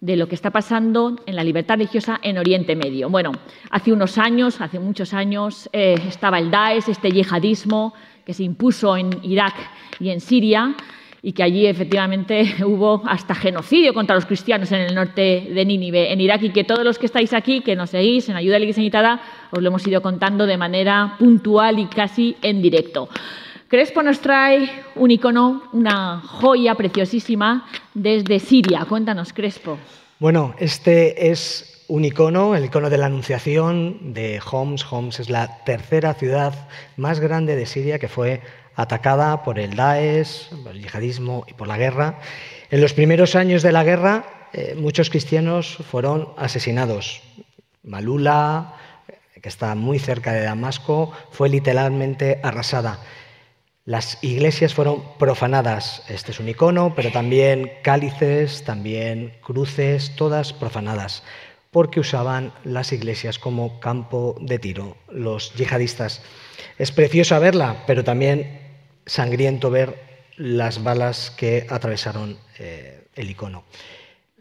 de 0.00 0.16
lo 0.16 0.28
que 0.28 0.34
está 0.34 0.50
pasando 0.50 1.16
en 1.26 1.34
la 1.34 1.42
libertad 1.42 1.76
religiosa 1.76 2.20
en 2.22 2.38
Oriente 2.38 2.76
Medio. 2.76 3.08
Bueno, 3.08 3.32
hace 3.70 3.92
unos 3.92 4.18
años, 4.18 4.60
hace 4.60 4.78
muchos 4.78 5.12
años, 5.12 5.68
eh, 5.72 5.96
estaba 6.06 6.38
el 6.38 6.50
Daesh, 6.50 6.88
este 6.88 7.10
yihadismo 7.10 7.94
que 8.28 8.34
se 8.34 8.42
impuso 8.42 8.94
en 8.94 9.08
Irak 9.22 9.54
y 9.98 10.10
en 10.10 10.20
Siria 10.20 10.76
y 11.22 11.32
que 11.32 11.42
allí 11.42 11.64
efectivamente 11.64 12.56
hubo 12.62 13.02
hasta 13.06 13.34
genocidio 13.34 13.94
contra 13.94 14.14
los 14.14 14.26
cristianos 14.26 14.70
en 14.70 14.82
el 14.82 14.94
norte 14.94 15.48
de 15.50 15.64
Nínive, 15.64 16.12
en 16.12 16.20
Irak, 16.20 16.42
y 16.42 16.50
que 16.50 16.62
todos 16.62 16.84
los 16.84 16.98
que 16.98 17.06
estáis 17.06 17.32
aquí, 17.32 17.62
que 17.62 17.74
nos 17.74 17.88
seguís 17.88 18.28
en 18.28 18.36
Ayuda 18.36 18.56
a 18.56 18.58
la 18.58 18.66
Iglesia 18.66 19.20
os 19.50 19.62
lo 19.62 19.68
hemos 19.68 19.86
ido 19.86 20.02
contando 20.02 20.44
de 20.44 20.58
manera 20.58 21.16
puntual 21.18 21.78
y 21.78 21.86
casi 21.86 22.36
en 22.42 22.60
directo. 22.60 23.08
Crespo 23.66 24.02
nos 24.02 24.20
trae 24.20 24.68
un 24.96 25.10
icono, 25.10 25.62
una 25.72 26.20
joya 26.20 26.74
preciosísima 26.74 27.66
desde 27.94 28.40
Siria. 28.40 28.84
Cuéntanos, 28.86 29.32
Crespo. 29.32 29.78
Bueno, 30.18 30.54
este 30.58 31.30
es 31.30 31.77
un 31.88 32.04
icono, 32.04 32.54
el 32.54 32.66
icono 32.66 32.90
de 32.90 32.98
la 32.98 33.06
Anunciación 33.06 34.12
de 34.12 34.40
Homs. 34.50 34.84
Homs 34.90 35.20
es 35.20 35.30
la 35.30 35.64
tercera 35.64 36.12
ciudad 36.14 36.68
más 36.96 37.18
grande 37.18 37.56
de 37.56 37.64
Siria 37.64 37.98
que 37.98 38.08
fue 38.08 38.42
atacada 38.76 39.42
por 39.42 39.58
el 39.58 39.74
Daesh, 39.74 40.50
por 40.62 40.72
el 40.72 40.82
yihadismo 40.82 41.44
y 41.48 41.54
por 41.54 41.66
la 41.66 41.78
guerra. 41.78 42.20
En 42.70 42.82
los 42.82 42.92
primeros 42.92 43.34
años 43.34 43.62
de 43.62 43.72
la 43.72 43.84
guerra, 43.84 44.48
eh, 44.52 44.76
muchos 44.78 45.08
cristianos 45.08 45.78
fueron 45.90 46.28
asesinados. 46.36 47.22
Malula, 47.82 48.74
que 49.42 49.48
está 49.48 49.74
muy 49.74 49.98
cerca 49.98 50.32
de 50.32 50.42
Damasco, 50.42 51.12
fue 51.30 51.48
literalmente 51.48 52.38
arrasada. 52.42 53.00
Las 53.86 54.22
iglesias 54.22 54.74
fueron 54.74 55.02
profanadas. 55.18 56.02
Este 56.08 56.32
es 56.32 56.40
un 56.40 56.50
icono, 56.50 56.92
pero 56.94 57.10
también 57.10 57.72
cálices, 57.82 58.62
también 58.62 59.32
cruces, 59.40 60.14
todas 60.16 60.52
profanadas 60.52 61.22
porque 61.78 62.00
usaban 62.00 62.52
las 62.64 62.92
iglesias 62.92 63.38
como 63.38 63.78
campo 63.78 64.34
de 64.40 64.58
tiro, 64.58 64.96
los 65.12 65.54
yihadistas. 65.54 66.22
Es 66.76 66.90
precioso 66.90 67.38
verla, 67.38 67.84
pero 67.86 68.02
también 68.02 68.62
sangriento 69.06 69.70
ver 69.70 69.94
las 70.36 70.82
balas 70.82 71.32
que 71.36 71.68
atravesaron 71.70 72.36
eh, 72.58 73.04
el 73.14 73.30
icono. 73.30 73.62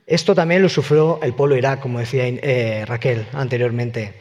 Esto 0.07 0.33
también 0.33 0.63
lo 0.63 0.69
sufrió 0.69 1.19
el 1.21 1.35
pueblo 1.35 1.55
Irak, 1.55 1.79
como 1.79 1.99
decía 1.99 2.25
eh, 2.25 2.85
Raquel 2.87 3.27
anteriormente. 3.33 4.15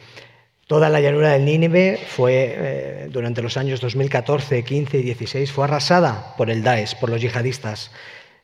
Toda 0.67 0.87
la 0.87 1.01
llanura 1.01 1.31
del 1.31 1.43
Nínive 1.43 1.97
fue, 1.97 2.53
eh, 2.55 3.07
durante 3.09 3.41
los 3.41 3.57
años 3.57 3.81
2014, 3.81 4.63
15 4.63 4.95
y 4.99 5.01
16, 5.01 5.51
fue 5.51 5.63
arrasada 5.63 6.35
por 6.37 6.51
el 6.51 6.61
Daesh, 6.61 6.99
por 6.99 7.09
los 7.09 7.19
yihadistas. 7.19 7.89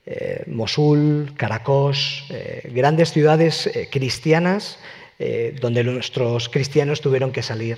Eh, 0.05 0.43
Mosul, 0.47 1.33
Caracos, 1.37 2.25
eh, 2.29 2.69
grandes 2.73 3.13
ciudades 3.13 3.67
eh, 3.67 3.89
cristianas 3.91 4.79
donde 5.61 5.85
nuestros 5.85 6.49
cristianos 6.49 6.99
tuvieron 6.99 7.31
que 7.31 7.43
salir 7.43 7.77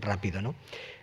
rápido. 0.00 0.40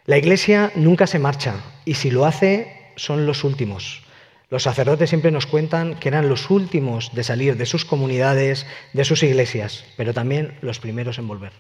La 0.06 0.18
iglesia 0.18 0.74
nunca 0.75 1.08
se 1.08 1.18
marcha 1.18 1.63
y 1.86 1.94
si 1.94 2.12
lo 2.12 2.25
hace 2.25 2.92
son 2.98 3.25
los 3.25 3.46
últimos. 3.46 4.04
Los 4.50 4.63
sacerdotes 4.63 5.08
siempre 5.10 5.32
nos 5.32 5.46
cuentan 5.46 5.96
que 5.96 6.10
eran 6.10 6.27
los 6.27 6.50
últimos 6.50 7.15
de 7.15 7.24
salir 7.24 7.56
de 7.56 7.65
sus 7.68 7.86
comunidades, 7.86 8.65
de 8.92 9.06
sus 9.06 9.24
iglesias, 9.24 9.86
pero 9.96 10.13
también 10.13 10.58
los 10.62 10.80
primeros 10.80 11.20
en 11.20 11.27
volver. 11.30 11.54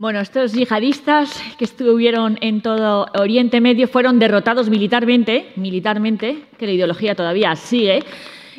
Bueno, 0.00 0.20
estos 0.20 0.54
yihadistas 0.54 1.42
que 1.58 1.66
estuvieron 1.66 2.38
en 2.40 2.62
todo 2.62 3.08
Oriente 3.18 3.60
Medio 3.60 3.86
fueron 3.86 4.18
derrotados 4.18 4.70
militarmente, 4.70 5.52
militarmente, 5.56 6.46
que 6.56 6.64
la 6.64 6.72
ideología 6.72 7.14
todavía 7.14 7.54
sigue. 7.54 8.02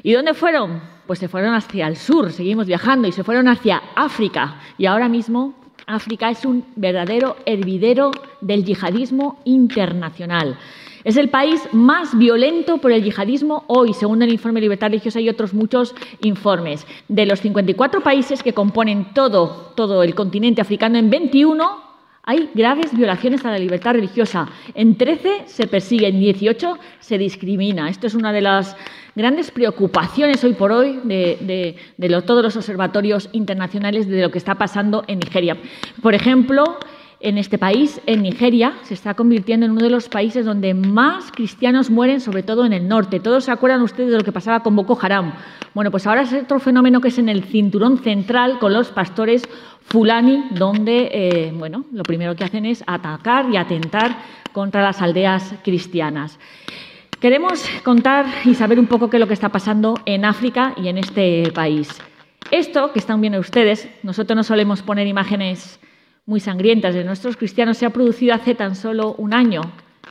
¿Y 0.03 0.11
dónde 0.11 0.35
fueron? 0.35 0.79
Pues 1.07 1.17
se 1.17 1.27
fueron 1.27 1.55
hacia 1.55 1.87
el 1.87 1.97
sur, 1.97 2.31
seguimos 2.31 2.67
viajando, 2.67 3.07
y 3.07 3.11
se 3.11 3.23
fueron 3.23 3.47
hacia 3.47 3.81
África. 3.95 4.61
Y 4.77 4.85
ahora 4.85 5.09
mismo 5.09 5.55
África 5.87 6.29
es 6.29 6.45
un 6.45 6.63
verdadero 6.75 7.37
hervidero 7.47 8.11
del 8.39 8.63
yihadismo 8.63 9.41
internacional. 9.43 10.59
Es 11.03 11.17
el 11.17 11.29
país 11.29 11.61
más 11.71 12.17
violento 12.17 12.77
por 12.77 12.91
el 12.91 13.03
yihadismo 13.03 13.63
hoy, 13.67 13.93
según 13.93 14.21
el 14.21 14.31
informe 14.31 14.59
de 14.59 14.65
Libertad 14.65 14.87
Religiosa 14.87 15.19
y 15.19 15.29
otros 15.29 15.53
muchos 15.53 15.95
informes. 16.21 16.85
De 17.07 17.25
los 17.25 17.39
54 17.39 18.01
países 18.01 18.43
que 18.43 18.53
componen 18.53 19.13
todo, 19.13 19.73
todo 19.75 20.03
el 20.03 20.13
continente 20.15 20.61
africano, 20.61 20.97
en 20.97 21.09
21 21.09 21.91
hay 22.23 22.51
graves 22.53 22.95
violaciones 22.95 23.43
a 23.45 23.51
la 23.51 23.57
libertad 23.57 23.93
religiosa. 23.93 24.47
En 24.75 24.95
13 24.95 25.43
se 25.47 25.67
persigue, 25.67 26.07
en 26.07 26.19
18 26.19 26.77
se 26.99 27.17
discrimina. 27.17 27.89
Esto 27.89 28.05
es 28.05 28.13
una 28.13 28.31
de 28.31 28.41
las 28.41 28.75
grandes 29.15 29.49
preocupaciones 29.49 30.43
hoy 30.43 30.53
por 30.53 30.71
hoy 30.71 30.99
de, 31.03 31.75
todos 32.25 32.43
los 32.43 32.55
observatorios 32.55 33.29
internacionales 33.31 34.07
de 34.07 34.21
lo 34.21 34.29
que 34.29 34.37
está 34.37 34.55
pasando 34.55 35.03
en 35.07 35.19
Nigeria. 35.19 35.57
Por 36.01 36.13
ejemplo, 36.13 36.77
en 37.21 37.37
este 37.37 37.57
país, 37.57 38.01
en 38.07 38.23
Nigeria, 38.23 38.73
se 38.83 38.93
está 38.93 39.13
convirtiendo 39.13 39.65
en 39.65 39.73
uno 39.73 39.81
de 39.81 39.89
los 39.89 40.09
países 40.09 40.45
donde 40.45 40.73
más 40.73 41.31
cristianos 41.31 41.89
mueren, 41.89 42.19
sobre 42.19 42.43
todo 42.43 42.65
en 42.65 42.73
el 42.73 42.87
norte. 42.87 43.19
Todos 43.19 43.45
se 43.45 43.51
acuerdan 43.51 43.81
ustedes 43.81 44.11
de 44.11 44.17
lo 44.17 44.23
que 44.23 44.31
pasaba 44.31 44.63
con 44.63 44.75
Boko 44.75 44.97
Haram. 45.01 45.33
Bueno, 45.73 45.91
pues 45.91 46.07
ahora 46.07 46.21
es 46.21 46.33
otro 46.33 46.59
fenómeno 46.59 46.99
que 46.99 47.09
es 47.09 47.17
en 47.19 47.29
el 47.29 47.43
cinturón 47.43 47.99
central 47.99 48.59
con 48.59 48.73
los 48.73 48.89
pastores 48.89 49.43
Fulani, 49.81 50.45
donde 50.51 51.09
eh, 51.11 51.53
bueno, 51.55 51.85
lo 51.91 52.03
primero 52.03 52.35
que 52.35 52.43
hacen 52.43 52.65
es 52.65 52.83
atacar 52.87 53.49
y 53.51 53.57
atentar 53.57 54.17
contra 54.51 54.81
las 54.81 55.01
aldeas 55.01 55.55
cristianas. 55.63 56.39
Queremos 57.19 57.63
contar 57.83 58.25
y 58.45 58.55
saber 58.55 58.79
un 58.79 58.87
poco 58.87 59.09
qué 59.09 59.17
es 59.17 59.21
lo 59.21 59.27
que 59.27 59.35
está 59.35 59.49
pasando 59.49 59.93
en 60.05 60.25
África 60.25 60.73
y 60.75 60.87
en 60.87 60.97
este 60.97 61.51
país. 61.53 62.01
Esto 62.49 62.91
que 62.91 62.99
están 62.99 63.21
viendo 63.21 63.39
ustedes, 63.39 63.87
nosotros 64.01 64.35
no 64.35 64.43
solemos 64.43 64.81
poner 64.81 65.05
imágenes 65.05 65.79
muy 66.31 66.39
sangrientas 66.39 66.95
de 66.95 67.03
nuestros 67.03 67.35
cristianos, 67.35 67.77
se 67.77 67.85
ha 67.85 67.89
producido 67.89 68.33
hace 68.33 68.55
tan 68.55 68.75
solo 68.75 69.15
un 69.17 69.33
año 69.33 69.59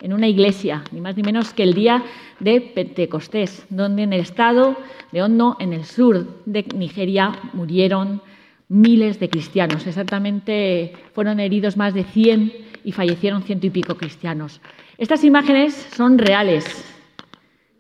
en 0.03 0.13
una 0.13 0.29
iglesia, 0.29 0.85
ni 0.93 1.01
más 1.01 1.17
ni 1.17 1.23
menos 1.23 1.55
que 1.55 1.63
el 1.63 1.73
día 1.73 2.05
de 2.41 2.61
Pentecostés, 2.61 3.65
donde 3.71 4.03
en 4.03 4.13
el 4.13 4.21
estado 4.21 4.77
de 5.13 5.23
Hondo, 5.23 5.57
en 5.61 5.73
el 5.73 5.87
sur 5.87 6.27
de 6.45 6.67
Nigeria, 6.77 7.33
murieron 7.55 8.21
miles 8.69 9.19
de 9.19 9.31
cristianos. 9.31 9.87
Exactamente 9.87 10.93
fueron 11.15 11.41
heridos 11.41 11.79
más 11.79 11.95
de 11.95 12.05
100 12.05 12.53
y 12.85 12.93
fallecieron 12.93 13.43
ciento 13.43 13.69
y 13.69 13.71
pico 13.71 13.95
cristianos. 13.95 14.61
Estas 14.99 15.25
imágenes 15.25 15.73
son 15.97 16.19
reales. 16.19 16.85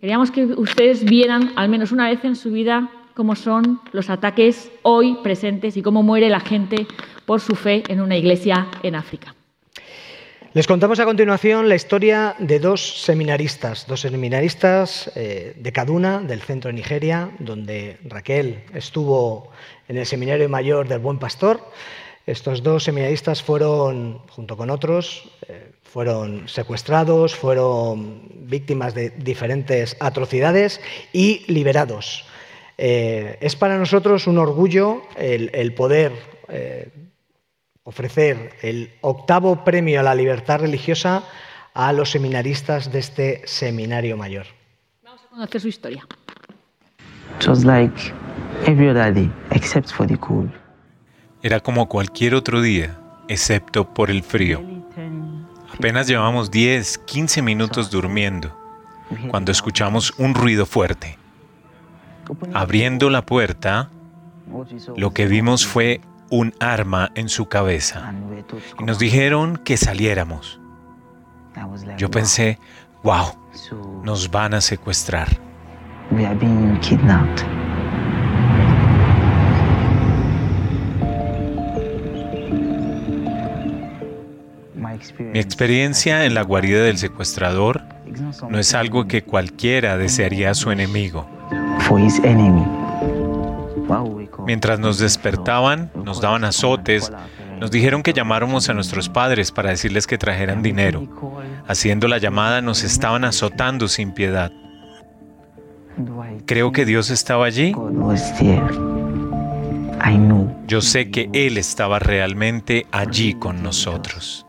Queríamos 0.00 0.30
que 0.30 0.47
ustedes 0.47 1.04
vieran 1.04 1.52
al 1.56 1.68
menos 1.68 1.92
una 1.92 2.09
vez 2.09 2.25
en 2.25 2.37
su 2.37 2.50
vida 2.50 2.90
cómo 3.21 3.37
son 3.37 3.83
los 3.93 4.09
ataques 4.09 4.71
hoy 4.81 5.19
presentes 5.23 5.77
y 5.77 5.83
cómo 5.83 6.03
muere 6.03 6.31
la 6.31 6.41
gente 6.41 6.87
por 7.27 7.43
su 7.43 7.55
fe 7.55 7.83
en 7.89 8.00
una 8.00 8.17
iglesia 8.17 8.69
en 8.83 8.95
África. 8.95 9.35
Les 10.55 10.67
contamos 10.67 11.00
a 11.00 11.05
continuación 11.05 11.69
la 11.69 11.75
historia 11.75 12.35
de 12.39 12.59
dos 12.59 13.03
seminaristas, 13.03 13.87
dos 13.87 14.00
seminaristas 14.00 15.12
eh, 15.17 15.53
de 15.55 15.71
Kaduna, 15.71 16.21
del 16.21 16.41
centro 16.41 16.71
de 16.71 16.77
Nigeria, 16.77 17.29
donde 17.41 17.99
Raquel 18.05 18.65
estuvo 18.73 19.50
en 19.87 19.99
el 19.99 20.07
Seminario 20.07 20.49
Mayor 20.49 20.89
del 20.89 21.00
Buen 21.00 21.19
Pastor. 21.19 21.61
Estos 22.25 22.62
dos 22.62 22.85
seminaristas 22.85 23.43
fueron, 23.43 24.21
junto 24.31 24.57
con 24.57 24.71
otros, 24.71 25.29
eh, 25.47 25.73
fueron 25.85 26.49
secuestrados, 26.49 27.35
fueron 27.35 28.23
víctimas 28.47 28.95
de 28.95 29.11
diferentes 29.11 29.95
atrocidades 30.00 30.81
y 31.12 31.45
liberados. 31.53 32.25
Eh, 32.82 33.37
es 33.42 33.56
para 33.56 33.76
nosotros 33.76 34.26
un 34.26 34.38
orgullo 34.38 35.02
el, 35.14 35.75
poder 35.75 36.12
ofrecer 37.82 38.54
el 38.62 38.94
octavo 39.02 39.64
premio 39.64 40.00
a 40.00 40.02
la 40.02 40.14
libertad 40.14 40.60
religiosa 40.60 41.22
a 41.75 41.92
los 41.92 42.10
seminaristas 42.10 42.90
de 42.90 42.99
este 43.00 43.42
seminario 43.44 44.16
mayor. 44.16 44.46
Vamos 45.04 45.20
a 45.26 45.28
conocer 45.28 45.60
su 45.60 45.68
historia. 45.68 46.06
Era 51.42 51.60
como 51.60 51.87
cualquier 51.87 52.34
otro 52.34 52.62
día, 52.62 52.99
excepto 53.28 53.92
por 53.92 54.10
el 54.10 54.22
frío. 54.22 54.62
Apenas 55.75 56.06
llevamos 56.06 56.50
10, 56.50 56.96
15 56.96 57.42
minutos 57.42 57.90
durmiendo 57.90 58.58
cuando 59.28 59.52
escuchamos 59.52 60.14
un 60.16 60.34
ruido 60.34 60.64
fuerte. 60.64 61.20
Abriendo 62.54 63.10
la 63.10 63.25
puerta, 63.25 63.90
lo 64.96 65.12
que 65.12 65.26
vimos 65.26 65.66
fue 65.66 66.00
un 66.30 66.54
arma 66.60 67.10
en 67.14 67.28
su 67.28 67.46
cabeza 67.46 68.12
y 68.78 68.84
nos 68.84 68.99
dijeron 68.99 69.56
que 69.56 69.76
saliéramos. 69.76 70.60
Yo 71.99 72.10
pensé, 72.10 72.58
wow, 73.02 73.34
nos 74.04 74.30
van 74.30 74.54
a 74.54 74.60
secuestrar. 74.60 75.28
Mi 85.32 85.38
experiencia 85.38 86.25
en 86.25 86.34
la 86.34 86.42
guarida 86.42 86.82
del 86.82 86.99
secuestrador 86.99 87.82
no 88.49 88.58
es 88.58 88.75
algo 88.75 89.06
que 89.06 89.22
cualquiera 89.22 89.96
desearía 89.96 90.50
a 90.50 90.54
su 90.54 90.70
enemigo. 90.70 91.28
Mientras 94.47 94.78
nos 94.78 94.99
despertaban, 94.99 95.91
nos 95.95 96.21
daban 96.21 96.45
azotes, 96.45 97.12
nos 97.58 97.71
dijeron 97.71 98.02
que 98.02 98.12
llamáramos 98.12 98.69
a 98.69 98.75
nuestros 98.75 99.08
padres 99.08 99.52
para 99.52 99.71
decirles 99.71 100.06
que 100.06 100.19
trajeran 100.19 100.62
dinero. 100.62 101.06
Haciendo 101.67 102.08
la 102.08 102.19
llamada 102.19 102.60
nos 102.62 102.84
estaban 102.84 103.25
azotando 103.25 103.88
sin 103.88 104.12
piedad. 104.12 104.52
Creo 106.47 106.73
que 106.73 106.84
Dios 106.84 107.10
estaba 107.10 107.47
allí. 107.47 107.75
Yo 110.67 110.80
sé 110.80 111.10
que 111.10 111.28
Él 111.32 111.58
estaba 111.58 111.99
realmente 111.99 112.86
allí 112.91 113.34
con 113.34 113.62
nosotros. 113.62 114.47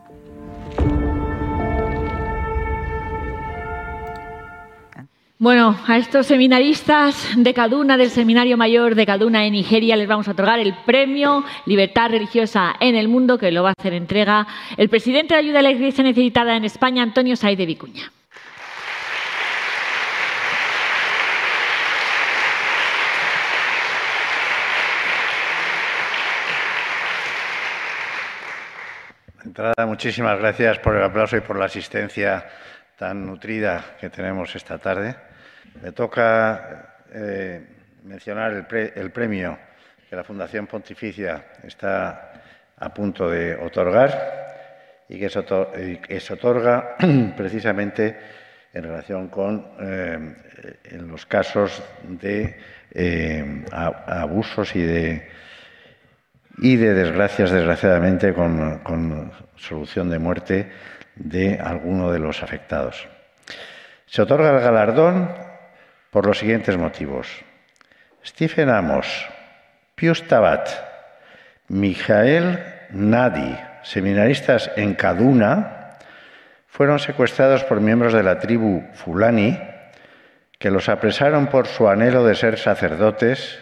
Bueno, 5.42 5.76
a 5.88 5.96
estos 5.96 6.28
seminaristas 6.28 7.30
de 7.36 7.52
Kaduna, 7.52 7.96
del 7.96 8.10
Seminario 8.10 8.56
Mayor 8.56 8.94
de 8.94 9.04
Kaduna 9.04 9.44
en 9.44 9.54
Nigeria, 9.54 9.96
les 9.96 10.06
vamos 10.06 10.28
a 10.28 10.30
otorgar 10.30 10.60
el 10.60 10.72
premio 10.86 11.42
Libertad 11.66 12.10
Religiosa 12.10 12.76
en 12.78 12.94
el 12.94 13.08
Mundo, 13.08 13.38
que 13.38 13.50
lo 13.50 13.64
va 13.64 13.70
a 13.70 13.74
hacer 13.76 13.92
entrega 13.92 14.46
el 14.76 14.88
presidente 14.88 15.34
de 15.34 15.40
Ayuda 15.40 15.58
a 15.58 15.62
la 15.62 15.72
Iglesia 15.72 16.04
Necesitada 16.04 16.54
en 16.54 16.64
España, 16.64 17.02
Antonio 17.02 17.34
Saide 17.34 17.66
Vicuña. 17.66 18.12
entrada, 29.44 29.86
muchísimas 29.86 30.38
gracias 30.38 30.78
por 30.78 30.94
el 30.94 31.02
aplauso 31.02 31.36
y 31.36 31.40
por 31.40 31.58
la 31.58 31.64
asistencia 31.64 32.46
tan 32.96 33.26
nutrida 33.26 33.96
que 34.00 34.08
tenemos 34.08 34.54
esta 34.54 34.78
tarde. 34.78 35.31
Me 35.80 35.92
toca 35.92 36.96
eh, 37.12 37.60
mencionar 38.04 38.52
el, 38.52 39.10
premio 39.10 39.58
que 40.08 40.16
la 40.16 40.24
Fundación 40.24 40.66
Pontificia 40.66 41.52
está 41.62 42.32
a 42.76 42.92
punto 42.92 43.30
de 43.30 43.54
otorgar 43.56 45.04
y 45.08 45.18
que 45.18 45.28
se, 45.28 45.38
otorga 46.32 46.96
precisamente 47.36 48.18
en 48.72 48.82
relación 48.82 49.28
con 49.28 49.72
eh, 49.80 50.34
en 50.84 51.08
los 51.08 51.26
casos 51.26 51.82
de 52.02 52.56
eh, 52.92 53.64
abusos 53.70 54.74
y 54.74 54.82
de, 54.82 55.28
y 56.58 56.76
de 56.76 56.94
desgracias, 56.94 57.50
desgraciadamente, 57.50 58.32
con, 58.32 58.78
con 58.78 59.32
solución 59.56 60.10
de 60.10 60.18
muerte 60.18 60.72
de 61.14 61.58
alguno 61.58 62.10
de 62.10 62.18
los 62.18 62.42
afectados. 62.42 63.06
Se 64.06 64.22
otorga 64.22 64.50
el 64.50 64.60
galardón 64.60 65.51
por 66.12 66.26
los 66.26 66.38
siguientes 66.38 66.76
motivos. 66.76 67.26
Stephen 68.22 68.68
Amos, 68.68 69.06
Pius 69.94 70.28
Tabat, 70.28 70.68
Mijael 71.68 72.62
Nadi, 72.90 73.58
seminaristas 73.82 74.70
en 74.76 74.92
Kaduna, 74.92 75.96
fueron 76.68 76.98
secuestrados 76.98 77.64
por 77.64 77.80
miembros 77.80 78.12
de 78.12 78.22
la 78.22 78.38
tribu 78.38 78.82
Fulani 78.92 79.58
que 80.58 80.70
los 80.70 80.90
apresaron 80.90 81.46
por 81.46 81.66
su 81.66 81.88
anhelo 81.88 82.26
de 82.26 82.34
ser 82.34 82.58
sacerdotes 82.58 83.58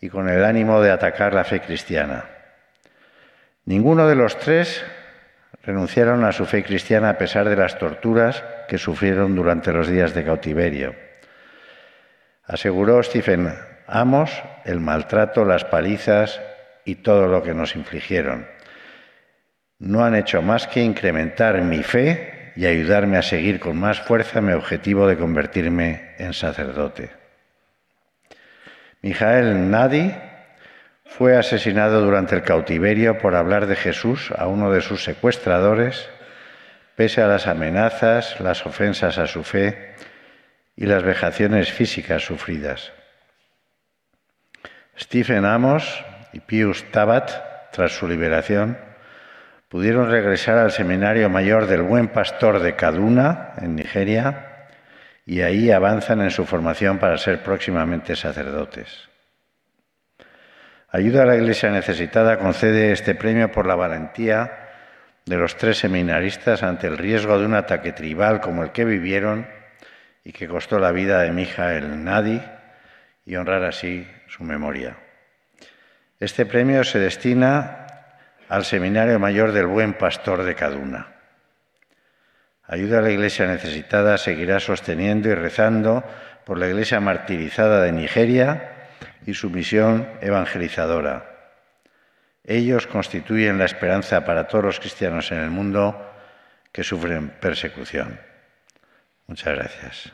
y 0.00 0.08
con 0.08 0.30
el 0.30 0.46
ánimo 0.46 0.80
de 0.80 0.90
atacar 0.90 1.34
la 1.34 1.44
fe 1.44 1.60
cristiana. 1.60 2.24
Ninguno 3.66 4.08
de 4.08 4.14
los 4.14 4.38
tres 4.38 4.82
renunciaron 5.62 6.24
a 6.24 6.32
su 6.32 6.46
fe 6.46 6.64
cristiana 6.64 7.10
a 7.10 7.18
pesar 7.18 7.46
de 7.46 7.56
las 7.56 7.78
torturas 7.78 8.42
que 8.66 8.78
sufrieron 8.78 9.36
durante 9.36 9.74
los 9.74 9.88
días 9.88 10.14
de 10.14 10.24
cautiverio. 10.24 11.05
Aseguró 12.46 13.02
Stephen 13.02 13.52
Amos 13.88 14.30
el 14.64 14.80
maltrato, 14.80 15.44
las 15.44 15.64
palizas 15.64 16.40
y 16.84 16.96
todo 16.96 17.26
lo 17.26 17.42
que 17.42 17.54
nos 17.54 17.76
infligieron. 17.76 18.46
No 19.78 20.04
han 20.04 20.14
hecho 20.14 20.42
más 20.42 20.66
que 20.66 20.80
incrementar 20.80 21.60
mi 21.62 21.82
fe 21.82 22.52
y 22.56 22.66
ayudarme 22.66 23.18
a 23.18 23.22
seguir 23.22 23.60
con 23.60 23.78
más 23.78 24.00
fuerza 24.00 24.40
mi 24.40 24.52
objetivo 24.52 25.06
de 25.06 25.16
convertirme 25.16 26.14
en 26.18 26.32
sacerdote. 26.32 27.10
Mijael 29.02 29.70
Nadi 29.70 30.14
fue 31.04 31.36
asesinado 31.36 32.00
durante 32.00 32.34
el 32.34 32.42
cautiverio 32.42 33.18
por 33.18 33.34
hablar 33.34 33.66
de 33.66 33.76
Jesús 33.76 34.32
a 34.36 34.46
uno 34.46 34.72
de 34.72 34.80
sus 34.80 35.04
secuestradores, 35.04 36.08
pese 36.96 37.22
a 37.22 37.28
las 37.28 37.46
amenazas, 37.46 38.40
las 38.40 38.64
ofensas 38.66 39.18
a 39.18 39.26
su 39.26 39.44
fe 39.44 39.94
y 40.76 40.86
las 40.86 41.02
vejaciones 41.02 41.72
físicas 41.72 42.22
sufridas. 42.24 42.92
Stephen 44.98 45.44
Amos 45.44 46.04
y 46.32 46.40
Pius 46.40 46.90
Tabat, 46.90 47.72
tras 47.72 47.92
su 47.92 48.06
liberación, 48.06 48.78
pudieron 49.68 50.10
regresar 50.10 50.58
al 50.58 50.70
Seminario 50.70 51.28
Mayor 51.28 51.66
del 51.66 51.82
Buen 51.82 52.08
Pastor 52.08 52.60
de 52.60 52.76
Kaduna, 52.76 53.54
en 53.60 53.74
Nigeria, 53.74 54.68
y 55.24 55.40
ahí 55.40 55.70
avanzan 55.70 56.20
en 56.20 56.30
su 56.30 56.46
formación 56.46 56.98
para 56.98 57.18
ser 57.18 57.42
próximamente 57.42 58.14
sacerdotes. 58.14 59.08
Ayuda 60.88 61.24
a 61.24 61.26
la 61.26 61.36
Iglesia 61.36 61.70
Necesitada 61.70 62.38
concede 62.38 62.92
este 62.92 63.14
premio 63.14 63.50
por 63.50 63.66
la 63.66 63.74
valentía 63.74 64.66
de 65.24 65.36
los 65.36 65.56
tres 65.56 65.78
seminaristas 65.78 66.62
ante 66.62 66.86
el 66.86 66.96
riesgo 66.96 67.38
de 67.38 67.44
un 67.44 67.54
ataque 67.54 67.92
tribal 67.92 68.40
como 68.40 68.62
el 68.62 68.70
que 68.70 68.84
vivieron 68.84 69.46
y 70.26 70.32
que 70.32 70.48
costó 70.48 70.80
la 70.80 70.90
vida 70.90 71.20
de 71.20 71.28
el 71.28 72.02
Nadi 72.02 72.42
y 73.24 73.36
honrar 73.36 73.62
así 73.62 74.04
su 74.26 74.42
memoria. 74.42 74.96
Este 76.18 76.44
premio 76.44 76.82
se 76.82 76.98
destina 76.98 77.86
al 78.48 78.64
Seminario 78.64 79.20
Mayor 79.20 79.52
del 79.52 79.66
Buen 79.66 79.94
Pastor 79.94 80.42
de 80.42 80.56
Caduna. 80.56 81.14
Ayuda 82.64 82.98
a 82.98 83.02
la 83.02 83.12
Iglesia 83.12 83.46
necesitada 83.46 84.18
seguirá 84.18 84.58
sosteniendo 84.58 85.28
y 85.28 85.34
rezando 85.34 86.02
por 86.44 86.58
la 86.58 86.66
Iglesia 86.66 86.98
martirizada 86.98 87.82
de 87.82 87.92
Nigeria 87.92 88.88
y 89.26 89.34
su 89.34 89.48
misión 89.48 90.08
evangelizadora. 90.22 91.52
Ellos 92.42 92.88
constituyen 92.88 93.58
la 93.58 93.66
esperanza 93.66 94.24
para 94.24 94.48
todos 94.48 94.64
los 94.64 94.80
cristianos 94.80 95.30
en 95.30 95.38
el 95.38 95.50
mundo 95.50 96.04
que 96.72 96.82
sufren 96.82 97.28
persecución. 97.28 98.18
Muchas 99.28 99.54
gracias. 99.54 100.12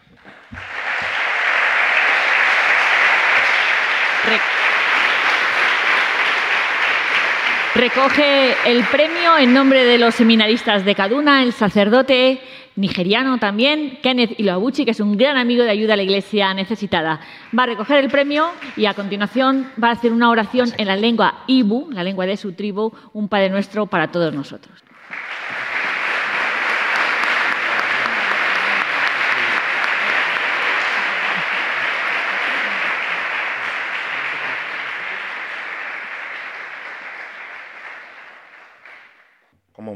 Recoge 7.75 8.55
el 8.66 8.85
premio 8.85 9.38
en 9.38 9.55
nombre 9.55 9.85
de 9.85 9.98
los 9.98 10.14
seminaristas 10.14 10.85
de 10.85 10.94
Kaduna, 10.94 11.42
el 11.42 11.53
sacerdote 11.53 12.40
nigeriano 12.77 13.38
también, 13.38 13.98
Kenneth 14.03 14.38
Iloabuchi, 14.38 14.85
que 14.85 14.90
es 14.92 15.01
un 15.01 15.16
gran 15.16 15.37
amigo 15.37 15.62
de 15.62 15.70
ayuda 15.70 15.94
a 15.94 15.96
la 15.96 16.03
iglesia 16.03 16.53
necesitada. 16.55 17.20
Va 17.57 17.64
a 17.64 17.66
recoger 17.66 18.05
el 18.05 18.11
premio 18.11 18.51
y 18.77 18.87
a 18.87 18.94
continuación 18.94 19.70
va 19.83 19.88
a 19.88 19.92
hacer 19.92 20.12
una 20.12 20.31
oración 20.31 20.70
en 20.77 20.87
la 20.87 20.96
lengua 20.96 21.44
Ibu, 21.46 21.90
la 21.90 22.05
lengua 22.05 22.27
de 22.27 22.37
su 22.37 22.53
tribu, 22.53 22.92
un 23.12 23.29
Padre 23.29 23.51
Nuestro 23.51 23.87
para 23.87 24.11
todos 24.11 24.35
nosotros. 24.35 24.83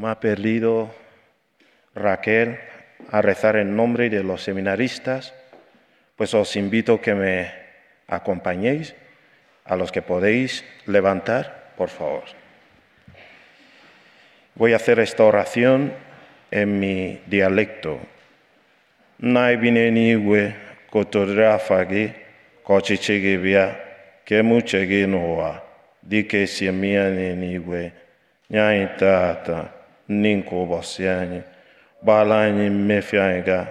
Ha 0.09 0.21
perdido 0.21 0.95
Raquel 1.95 2.59
a 3.11 3.23
rezar 3.23 3.57
en 3.57 3.77
nombre 3.77 4.11
de 4.11 4.23
los 4.23 4.43
seminaristas, 4.43 5.35
pues 6.17 6.35
os 6.35 6.57
invito 6.57 7.01
que 7.01 7.15
me 7.15 7.53
acompañéis, 8.09 8.95
a 9.65 9.77
los 9.77 9.91
que 9.91 10.03
podéis 10.03 10.65
levantar, 10.87 11.73
por 11.77 11.89
favor. 11.89 12.25
Voy 14.55 14.73
a 14.73 14.77
hacer 14.77 15.01
esta 15.01 15.25
oración 15.25 15.93
en 16.51 16.81
mi 16.81 17.21
dialecto. 17.27 17.99
Nai 19.19 19.57
bine 19.57 19.91
niwe 19.91 20.55
kotodrafagi 20.93 22.13
kochichigi 22.63 23.37
bia 23.41 23.73
ke 24.25 24.43
muchegi 24.43 25.07
noa 25.09 25.57
dike 26.03 26.47
siemiane 26.47 27.33
niwe 27.37 27.93
tata 30.09 30.13
ninko 30.13 30.67
bosiani 30.67 31.43
gbaala 32.03 32.41
anyị 32.43 32.71
mmefu 32.71 33.17
anyị 33.21 33.43
ga 33.43 33.67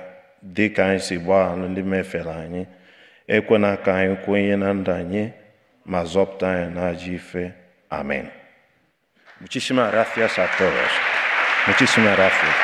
dị 0.55 0.69
ka 0.69 0.85
anyị 0.85 0.99
si 0.99 1.17
gbaa 1.17 1.55
ndị 1.55 1.83
mefere 1.83 2.31
anyị 2.31 2.65
ekwena 3.27 3.77
ka 3.77 3.93
anyị 3.95 4.15
kwenye 4.25 4.55
na 4.57 4.73
ndụ 4.73 4.91
anyị 4.91 5.31
anyị 6.41 7.51
amen. 7.89 8.31
Muchísimas 9.41 9.91
gracias 9.91 10.39
a 10.39 10.47
todos 10.57 10.91
muchísimas 11.67 12.15
gracias 12.17 12.55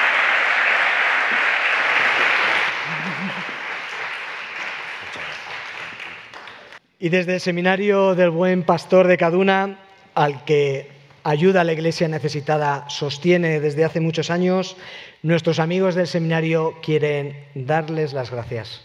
Y 7.00 7.10
desde 7.10 7.34
el 7.34 7.40
Seminario 7.40 8.14
del 8.14 8.30
Buen 8.30 8.62
Pastor 8.62 9.08
de 9.08 9.18
Caduna, 9.18 9.76
al 10.14 10.46
que 10.46 10.88
ayuda 11.24 11.62
a 11.62 11.64
la 11.64 11.74
Iglesia 11.74 12.08
necesitada 12.08 12.90
sostiene 12.90 13.60
desde 13.60 13.86
hace 13.86 14.00
muchos 14.00 14.30
años, 14.30 14.78
Nuestros 15.24 15.60
amigos 15.60 15.94
del 15.94 16.08
seminario 16.08 16.74
quieren 16.82 17.36
darles 17.54 18.12
las 18.12 18.32
gracias. 18.32 18.82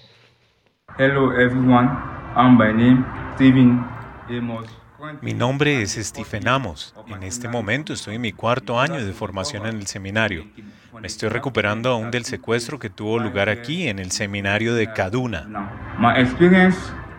Hello 0.98 1.32
everyone, 1.32 1.88
I'm 2.36 2.58
by 2.58 2.74
name 2.74 3.02
Stephen 3.36 3.82
Amos. 4.28 4.66
Mi 5.22 5.32
nombre 5.32 5.80
es 5.80 5.92
Stephen 5.92 6.46
Amos. 6.46 6.94
En 7.06 7.22
este 7.22 7.48
momento 7.48 7.94
estoy 7.94 8.16
en 8.16 8.20
mi 8.20 8.32
cuarto 8.32 8.78
año 8.78 9.02
de 9.02 9.12
formación 9.14 9.66
en 9.66 9.76
el 9.76 9.86
seminario. 9.86 10.44
Me 11.00 11.06
estoy 11.06 11.30
recuperando 11.30 11.90
aún 11.90 12.10
del 12.10 12.26
secuestro 12.26 12.78
que 12.78 12.90
tuvo 12.90 13.18
lugar 13.18 13.48
aquí 13.48 13.88
en 13.88 13.98
el 13.98 14.10
seminario 14.10 14.74
de 14.74 14.92
Kaduna. 14.92 15.48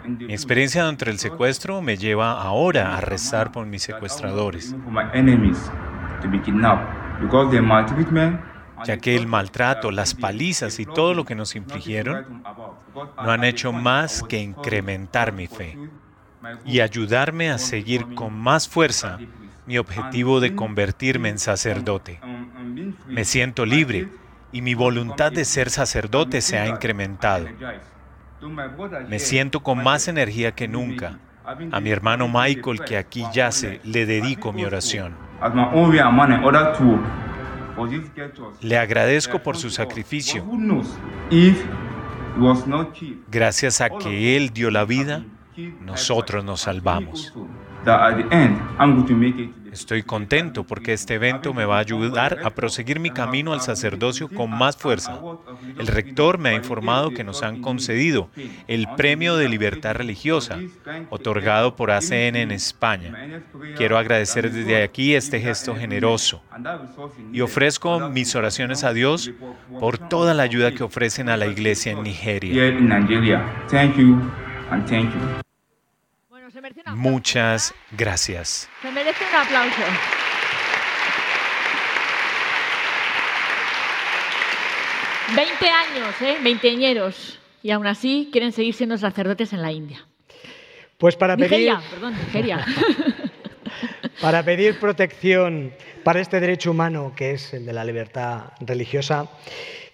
Mi 0.07 0.33
experiencia 0.33 0.87
entre 0.87 1.11
el 1.11 1.19
secuestro 1.19 1.81
me 1.81 1.97
lleva 1.97 2.41
ahora 2.41 2.97
a 2.97 3.01
rezar 3.01 3.51
por 3.51 3.65
mis 3.65 3.83
secuestradores 3.83 4.75
ya 8.85 8.97
que 8.97 9.15
el 9.15 9.27
maltrato, 9.27 9.91
las 9.91 10.13
palizas 10.13 10.79
y 10.79 10.85
todo 10.85 11.13
lo 11.13 11.25
que 11.25 11.35
nos 11.35 11.55
infligieron 11.55 12.43
no 12.95 13.31
han 13.31 13.43
hecho 13.43 13.73
más 13.73 14.23
que 14.23 14.39
incrementar 14.39 15.31
mi 15.31 15.47
fe 15.47 15.77
y 16.65 16.79
ayudarme 16.79 17.49
a 17.49 17.57
seguir 17.57 18.13
con 18.13 18.37
más 18.37 18.67
fuerza 18.67 19.17
mi 19.65 19.77
objetivo 19.77 20.39
de 20.39 20.55
convertirme 20.55 21.29
en 21.29 21.39
sacerdote. 21.39 22.19
Me 23.07 23.25
siento 23.25 23.65
libre 23.65 24.09
y 24.51 24.61
mi 24.61 24.75
voluntad 24.75 25.31
de 25.31 25.43
ser 25.43 25.69
sacerdote 25.69 26.41
se 26.41 26.57
ha 26.57 26.67
incrementado. 26.67 27.47
Me 29.07 29.19
siento 29.19 29.61
con 29.61 29.83
más 29.83 30.07
energía 30.07 30.51
que 30.51 30.67
nunca. 30.67 31.19
A 31.71 31.79
mi 31.79 31.89
hermano 31.91 32.27
Michael, 32.27 32.81
que 32.85 32.97
aquí 32.97 33.23
yace, 33.33 33.79
le 33.83 34.05
dedico 34.05 34.51
mi 34.51 34.65
oración. 34.65 35.15
Le 38.61 38.77
agradezco 38.77 39.39
por 39.39 39.55
su 39.55 39.69
sacrificio. 39.69 40.45
Gracias 43.31 43.81
a 43.81 43.89
que 43.89 44.37
Él 44.37 44.49
dio 44.49 44.71
la 44.71 44.85
vida, 44.85 45.23
nosotros 45.85 46.43
nos 46.43 46.61
salvamos. 46.61 47.33
Estoy 49.77 50.01
contento 50.01 50.63
porque 50.63 50.91
este 50.93 51.13
evento 51.13 51.53
me 51.53 51.63
va 51.65 51.77
a 51.77 51.81
ayudar 51.81 52.39
a 52.43 52.49
proseguir 52.49 52.99
mi 52.99 53.11
camino 53.11 53.53
al 53.53 53.61
sacerdocio 53.61 54.27
con 54.27 54.49
más 54.49 54.75
fuerza. 54.75 55.21
El 55.77 55.85
rector 55.85 56.39
me 56.39 56.49
ha 56.49 56.53
informado 56.55 57.11
que 57.11 57.23
nos 57.23 57.43
han 57.43 57.61
concedido 57.61 58.31
el 58.67 58.87
Premio 58.97 59.37
de 59.37 59.47
Libertad 59.47 59.93
Religiosa, 59.93 60.57
otorgado 61.11 61.75
por 61.75 61.91
ACN 61.91 62.37
en 62.37 62.51
España. 62.51 63.43
Quiero 63.77 63.99
agradecer 63.99 64.51
desde 64.51 64.81
aquí 64.81 65.13
este 65.13 65.39
gesto 65.39 65.75
generoso 65.75 66.41
y 67.31 67.41
ofrezco 67.41 68.09
mis 68.09 68.35
oraciones 68.35 68.83
a 68.83 68.93
Dios 68.93 69.31
por 69.79 69.99
toda 69.99 70.33
la 70.33 70.41
ayuda 70.41 70.71
que 70.71 70.83
ofrecen 70.83 71.29
a 71.29 71.37
la 71.37 71.45
iglesia 71.45 71.91
en 71.91 72.01
Nigeria. 72.01 72.51
Muchas 76.95 77.73
gracias. 77.91 78.69
Se 78.81 78.91
merece 78.91 79.23
un 79.29 79.35
aplauso. 79.35 79.81
Veinte 85.35 85.69
años, 85.69 86.21
¿eh? 86.21 86.37
Veinteñeros. 86.41 87.39
Y 87.61 87.71
aún 87.71 87.87
así 87.87 88.29
quieren 88.31 88.51
seguir 88.51 88.73
siendo 88.73 88.97
sacerdotes 88.97 89.51
en 89.53 89.61
la 89.61 89.71
India. 89.71 90.05
Pues 90.97 91.15
para 91.15 91.35
pedir... 91.37 91.73
perdón, 91.91 92.15
Nigeria. 92.15 92.65
para 94.21 94.43
pedir 94.43 94.79
protección 94.79 95.73
para 96.03 96.21
este 96.21 96.39
derecho 96.39 96.71
humano 96.71 97.13
que 97.15 97.31
es 97.31 97.53
el 97.53 97.65
de 97.65 97.73
la 97.73 97.83
libertad 97.83 98.45
religiosa, 98.61 99.29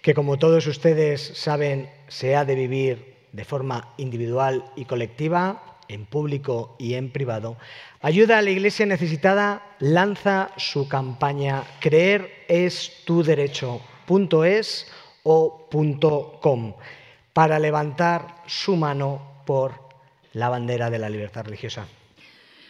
que 0.02 0.14
como 0.14 0.38
todos 0.38 0.66
ustedes 0.66 1.20
saben 1.34 1.90
se 2.08 2.36
ha 2.36 2.44
de 2.44 2.54
vivir 2.54 3.14
de 3.32 3.44
forma 3.44 3.92
individual 3.96 4.64
y 4.76 4.84
colectiva, 4.84 5.73
en 5.88 6.06
público 6.06 6.76
y 6.78 6.94
en 6.94 7.10
privado, 7.10 7.56
ayuda 8.00 8.38
a 8.38 8.42
la 8.42 8.50
Iglesia 8.50 8.86
necesitada, 8.86 9.62
lanza 9.78 10.50
su 10.56 10.88
campaña 10.88 11.62
Creer 11.80 12.44
es 12.48 13.04
tu 13.04 13.22
derecho. 13.22 13.80
.es 14.44 14.90
o 15.22 15.68
.com 16.40 16.74
para 17.32 17.58
levantar 17.58 18.42
su 18.46 18.76
mano 18.76 19.42
por 19.46 19.72
la 20.34 20.48
bandera 20.48 20.90
de 20.90 20.98
la 20.98 21.08
libertad 21.08 21.44
religiosa. 21.44 21.86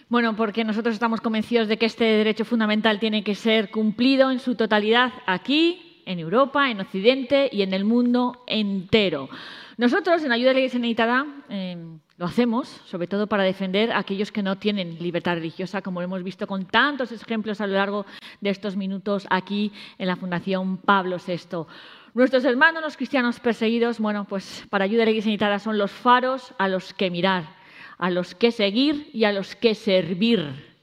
Bueno, 0.09 0.37
porque 0.37 0.65
nosotros 0.65 0.95
estamos 0.95 1.21
convencidos 1.21 1.67
de 1.67 1.77
que 1.77 1.87
este 1.87 2.05
derecho 2.05 2.45
fundamental 2.45 3.01
tiene 3.01 3.25
que 3.25 3.35
ser 3.35 3.71
cumplido 3.71 4.31
en 4.31 4.39
su 4.39 4.55
totalidad 4.55 5.13
aquí 5.27 6.03
en 6.07 6.19
Europa, 6.19 6.71
en 6.71 6.81
Occidente 6.81 7.49
y 7.51 7.63
en 7.63 7.73
el 7.73 7.85
mundo 7.85 8.45
entero. 8.47 9.29
Nosotros, 9.77 10.23
en 10.23 10.31
Ayuda 10.31 10.51
a 10.51 10.53
la 10.53 10.61
Iglesia 10.61 10.79
Necesitada, 10.79 11.27
eh, 11.49 11.77
lo 12.17 12.27
hacemos, 12.27 12.69
sobre 12.87 13.09
todo 13.09 13.27
para 13.27 13.43
defender 13.43 13.91
a 13.91 13.99
aquellos 13.99 14.31
que 14.31 14.43
no 14.43 14.57
tienen 14.57 15.03
libertad 15.03 15.35
religiosa, 15.35 15.83
como 15.83 16.01
hemos 16.01 16.23
visto 16.23 16.47
con 16.47 16.67
tantos 16.67 17.11
ejemplos 17.11 17.61
a 17.61 17.67
lo 17.67 17.75
largo 17.75 18.07
de 18.41 18.51
estos 18.51 18.77
minutos 18.77 19.27
aquí 19.31 19.73
en 19.99 20.07
la 20.07 20.15
Fundación 20.15 20.77
Pablo 20.77 21.17
VI. 21.19 21.67
Nuestros 22.15 22.45
hermanos, 22.45 22.83
los 22.83 22.97
cristianos 22.97 23.41
perseguidos, 23.41 23.99
bueno, 23.99 24.27
pues 24.27 24.65
para 24.71 24.85
Ayuda 24.85 25.03
a 25.03 25.07
la 25.07 25.11
Iglesia 25.11 25.31
Necesitada 25.31 25.59
son 25.59 25.77
los 25.77 25.91
faros 25.91 26.55
a 26.59 26.69
los 26.69 26.95
que 26.95 27.11
mirar, 27.11 27.45
a 27.99 28.11
los 28.11 28.37
que 28.37 28.53
seguir 28.53 29.11
y 29.13 29.25
a 29.25 29.33
los 29.33 29.57
que 29.57 29.75
servir 29.75 30.74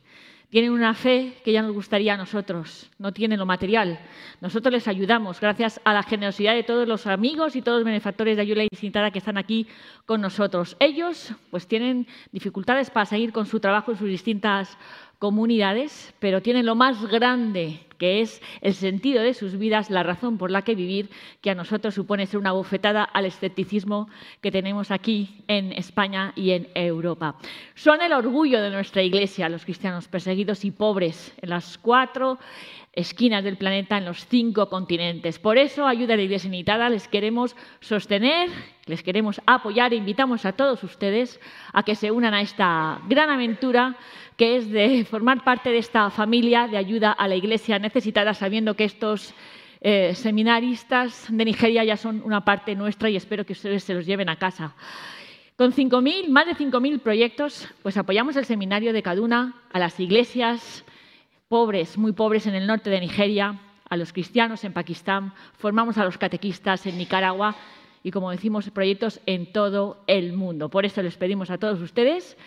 tienen 0.51 0.71
una 0.71 0.93
fe 0.93 1.33
que 1.45 1.53
ya 1.53 1.61
nos 1.61 1.71
gustaría 1.71 2.13
a 2.13 2.17
nosotros, 2.17 2.91
no 2.99 3.13
tienen 3.13 3.39
lo 3.39 3.45
material. 3.45 3.99
Nosotros 4.41 4.73
les 4.73 4.87
ayudamos 4.89 5.39
gracias 5.39 5.79
a 5.85 5.93
la 5.93 6.03
generosidad 6.03 6.53
de 6.53 6.63
todos 6.63 6.85
los 6.89 7.07
amigos 7.07 7.55
y 7.55 7.61
todos 7.61 7.79
los 7.79 7.85
benefactores 7.85 8.35
de 8.35 8.41
ayuda 8.41 8.63
ilimitada 8.63 9.11
que 9.11 9.19
están 9.19 9.37
aquí 9.37 9.65
con 10.05 10.19
nosotros. 10.19 10.75
Ellos 10.81 11.33
pues 11.51 11.67
tienen 11.67 12.05
dificultades 12.33 12.89
para 12.89 13.05
seguir 13.05 13.31
con 13.31 13.45
su 13.45 13.61
trabajo 13.61 13.91
en 13.91 13.97
sus 13.97 14.09
distintas 14.09 14.77
comunidades, 15.19 16.13
pero 16.19 16.41
tienen 16.41 16.65
lo 16.65 16.75
más 16.75 17.01
grande, 17.05 17.79
que 18.01 18.21
es 18.21 18.41
el 18.61 18.73
sentido 18.73 19.21
de 19.21 19.35
sus 19.35 19.59
vidas, 19.59 19.91
la 19.91 20.01
razón 20.01 20.39
por 20.39 20.49
la 20.49 20.63
que 20.63 20.73
vivir, 20.73 21.11
que 21.39 21.51
a 21.51 21.55
nosotros 21.55 21.93
supone 21.93 22.25
ser 22.25 22.39
una 22.39 22.51
bofetada 22.51 23.03
al 23.03 23.27
escepticismo 23.27 24.09
que 24.41 24.49
tenemos 24.49 24.89
aquí 24.89 25.43
en 25.47 25.71
España 25.71 26.33
y 26.35 26.49
en 26.49 26.67
Europa. 26.73 27.35
Son 27.75 28.01
el 28.01 28.13
orgullo 28.13 28.59
de 28.59 28.71
nuestra 28.71 29.03
Iglesia, 29.03 29.49
los 29.49 29.65
cristianos 29.65 30.07
perseguidos 30.07 30.65
y 30.65 30.71
pobres, 30.71 31.31
en 31.43 31.51
las 31.51 31.77
cuatro 31.77 32.39
esquinas 32.93 33.43
del 33.43 33.57
planeta 33.57 33.97
en 33.97 34.05
los 34.05 34.25
cinco 34.25 34.67
continentes. 34.67 35.39
Por 35.39 35.57
eso, 35.57 35.85
Ayuda 35.85 36.15
a 36.15 36.17
la 36.17 36.23
Iglesia 36.23 36.49
Unitada, 36.49 36.89
les 36.89 37.07
queremos 37.07 37.55
sostener, 37.79 38.49
les 38.85 39.03
queremos 39.03 39.39
apoyar 39.45 39.93
e 39.93 39.97
invitamos 39.97 40.45
a 40.45 40.53
todos 40.53 40.83
ustedes 40.83 41.39
a 41.71 41.83
que 41.83 41.95
se 41.95 42.11
unan 42.11 42.33
a 42.33 42.41
esta 42.41 42.99
gran 43.07 43.29
aventura 43.29 43.95
que 44.35 44.57
es 44.57 44.71
de 44.71 45.05
formar 45.05 45.43
parte 45.43 45.69
de 45.69 45.77
esta 45.77 46.09
familia 46.09 46.67
de 46.67 46.77
ayuda 46.77 47.11
a 47.11 47.27
la 47.27 47.35
Iglesia 47.35 47.77
sabiendo 48.34 48.75
que 48.75 48.86
estos 48.86 49.34
eh, 49.82 50.13
seminaristas 50.15 51.25
de 51.30 51.45
Nigeria 51.45 51.84
ya 51.84 51.97
son 51.97 52.21
una 52.23 52.45
parte 52.45 52.75
nuestra 52.75 53.10
y 53.10 53.15
espero 53.15 53.45
que 53.45 53.54
ustedes 53.54 53.84
se 53.84 53.93
los 53.93 54.06
lleven 54.06 54.30
a 54.30 54.36
casa. 54.36 54.75
Con 55.56 55.73
5.000, 55.73 56.30
más 56.30 56.45
de 56.45 56.56
5.000 56.56 56.99
proyectos, 56.99 57.67
pues 57.84 57.97
apoyamos 57.97 58.36
el 58.36 58.45
seminario 58.45 58.93
de 58.93 59.04
Kaduna, 59.04 59.56
a 59.71 59.80
las 59.80 59.99
iglesias 59.99 60.86
pobres, 61.47 61.97
muy 61.97 62.13
pobres 62.13 62.47
en 62.47 62.56
el 62.56 62.65
norte 62.65 62.89
de 62.89 62.99
Nigeria, 62.99 63.60
a 63.89 63.97
los 63.97 64.13
cristianos 64.13 64.63
en 64.63 64.71
Pakistán, 64.71 65.34
formamos 65.58 65.97
a 65.97 66.06
los 66.06 66.17
catequistas 66.17 66.86
en 66.86 66.97
Nicaragua 66.97 67.56
y, 68.04 68.12
como 68.12 68.32
decimos, 68.32 68.69
proyectos 68.69 69.19
en 69.25 69.51
todo 69.51 70.04
el 70.08 70.34
mundo. 70.34 70.69
Por 70.69 70.86
eso 70.86 71.01
les 71.01 71.17
pedimos 71.17 71.49
a 71.49 71.58
todos 71.58 71.82
ustedes 71.82 72.38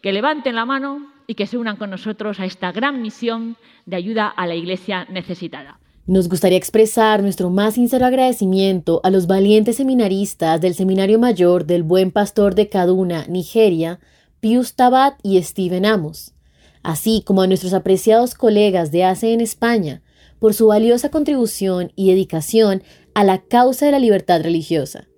que 0.00 0.12
levanten 0.12 0.54
la 0.54 0.66
mano 0.66 1.13
y 1.26 1.34
que 1.34 1.46
se 1.46 1.58
unan 1.58 1.76
con 1.76 1.90
nosotros 1.90 2.40
a 2.40 2.46
esta 2.46 2.72
gran 2.72 3.02
misión 3.02 3.56
de 3.86 3.96
ayuda 3.96 4.28
a 4.28 4.46
la 4.46 4.54
Iglesia 4.54 5.06
necesitada. 5.10 5.80
Nos 6.06 6.28
gustaría 6.28 6.58
expresar 6.58 7.22
nuestro 7.22 7.48
más 7.48 7.74
sincero 7.74 8.04
agradecimiento 8.04 9.00
a 9.04 9.10
los 9.10 9.26
valientes 9.26 9.76
seminaristas 9.76 10.60
del 10.60 10.74
Seminario 10.74 11.18
Mayor 11.18 11.64
del 11.64 11.82
Buen 11.82 12.10
Pastor 12.10 12.54
de 12.54 12.68
Kaduna, 12.68 13.24
Nigeria, 13.26 14.00
Pius 14.40 14.74
Tabat 14.74 15.14
y 15.22 15.42
Steven 15.42 15.86
Amos, 15.86 16.34
así 16.82 17.22
como 17.24 17.40
a 17.40 17.46
nuestros 17.46 17.72
apreciados 17.72 18.34
colegas 18.34 18.92
de 18.92 19.04
ACE 19.04 19.32
en 19.32 19.40
España 19.40 20.02
por 20.38 20.52
su 20.52 20.66
valiosa 20.66 21.10
contribución 21.10 21.90
y 21.96 22.10
dedicación 22.10 22.82
a 23.14 23.24
la 23.24 23.38
causa 23.38 23.86
de 23.86 23.92
la 23.92 23.98
libertad 23.98 24.42
religiosa. 24.42 25.08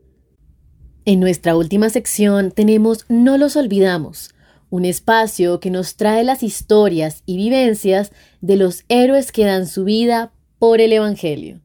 En 1.05 1.19
nuestra 1.19 1.57
última 1.57 1.90
sección 1.90 2.53
tenemos 2.53 3.07
No 3.09 3.38
los 3.38 3.57
olvidamos, 3.57 4.36
un 4.77 4.85
espacio 4.85 5.59
que 5.59 5.71
nos 5.71 5.97
trae 5.97 6.23
las 6.23 6.43
historias 6.43 7.23
y 7.25 7.39
vivencias 7.39 8.12
de 8.43 8.57
los 8.57 8.85
héroes 8.89 9.33
que 9.33 9.47
dan 9.47 9.67
su 9.67 9.85
vida 9.85 10.33
por 10.59 10.83
el 10.83 10.93
Evangelio. 10.93 11.62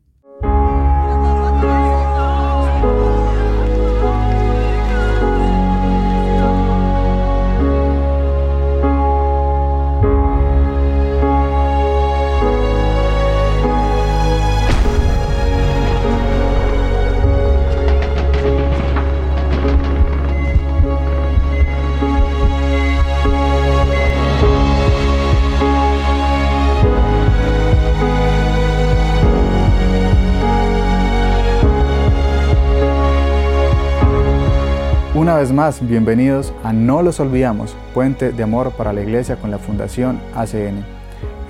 Una 35.21 35.35
vez 35.35 35.51
más, 35.51 35.87
bienvenidos 35.87 36.51
a 36.63 36.73
No 36.73 37.03
los 37.03 37.19
olvidamos, 37.19 37.75
puente 37.93 38.31
de 38.31 38.41
amor 38.41 38.71
para 38.71 38.91
la 38.91 39.01
iglesia 39.01 39.35
con 39.35 39.51
la 39.51 39.59
Fundación 39.59 40.19
ACN. 40.33 40.83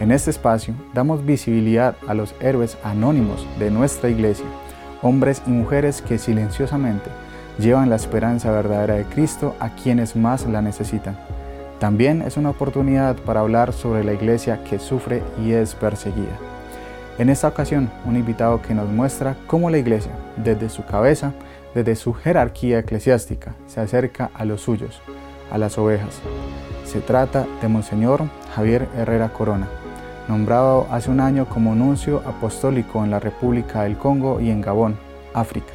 En 0.01 0.11
este 0.11 0.29
espacio 0.29 0.73
damos 0.93 1.25
visibilidad 1.25 1.95
a 2.05 2.13
los 2.13 2.35
héroes 2.41 2.77
anónimos 2.83 3.47
de 3.59 3.71
nuestra 3.71 4.09
iglesia, 4.09 4.45
hombres 5.01 5.41
y 5.47 5.51
mujeres 5.51 6.01
que 6.01 6.17
silenciosamente 6.17 7.09
llevan 7.59 7.89
la 7.89 7.95
esperanza 7.95 8.51
verdadera 8.51 8.95
de 8.95 9.05
Cristo 9.05 9.55
a 9.61 9.69
quienes 9.69 10.17
más 10.17 10.45
la 10.47 10.61
necesitan. 10.61 11.17
También 11.79 12.23
es 12.23 12.35
una 12.35 12.49
oportunidad 12.49 13.15
para 13.15 13.39
hablar 13.39 13.71
sobre 13.71 14.03
la 14.03 14.11
iglesia 14.11 14.65
que 14.65 14.79
sufre 14.79 15.23
y 15.41 15.53
es 15.53 15.75
perseguida. 15.75 16.37
En 17.17 17.29
esta 17.29 17.47
ocasión, 17.47 17.89
un 18.03 18.17
invitado 18.17 18.61
que 18.61 18.73
nos 18.73 18.89
muestra 18.89 19.37
cómo 19.47 19.69
la 19.69 19.77
iglesia, 19.77 20.11
desde 20.35 20.67
su 20.67 20.83
cabeza, 20.83 21.31
desde 21.73 21.95
su 21.95 22.13
jerarquía 22.13 22.79
eclesiástica, 22.79 23.55
se 23.67 23.79
acerca 23.79 24.31
a 24.33 24.45
los 24.45 24.61
suyos, 24.61 25.01
a 25.51 25.57
las 25.57 25.77
ovejas. 25.77 26.19
Se 26.85 26.99
trata 26.99 27.45
de 27.61 27.67
Monseñor 27.67 28.23
Javier 28.55 28.87
Herrera 28.97 29.29
Corona, 29.29 29.67
nombrado 30.27 30.87
hace 30.91 31.09
un 31.09 31.19
año 31.19 31.45
como 31.45 31.75
nuncio 31.75 32.21
apostólico 32.25 33.03
en 33.03 33.11
la 33.11 33.19
República 33.19 33.83
del 33.83 33.97
Congo 33.97 34.39
y 34.41 34.49
en 34.49 34.61
Gabón, 34.61 34.97
África. 35.33 35.73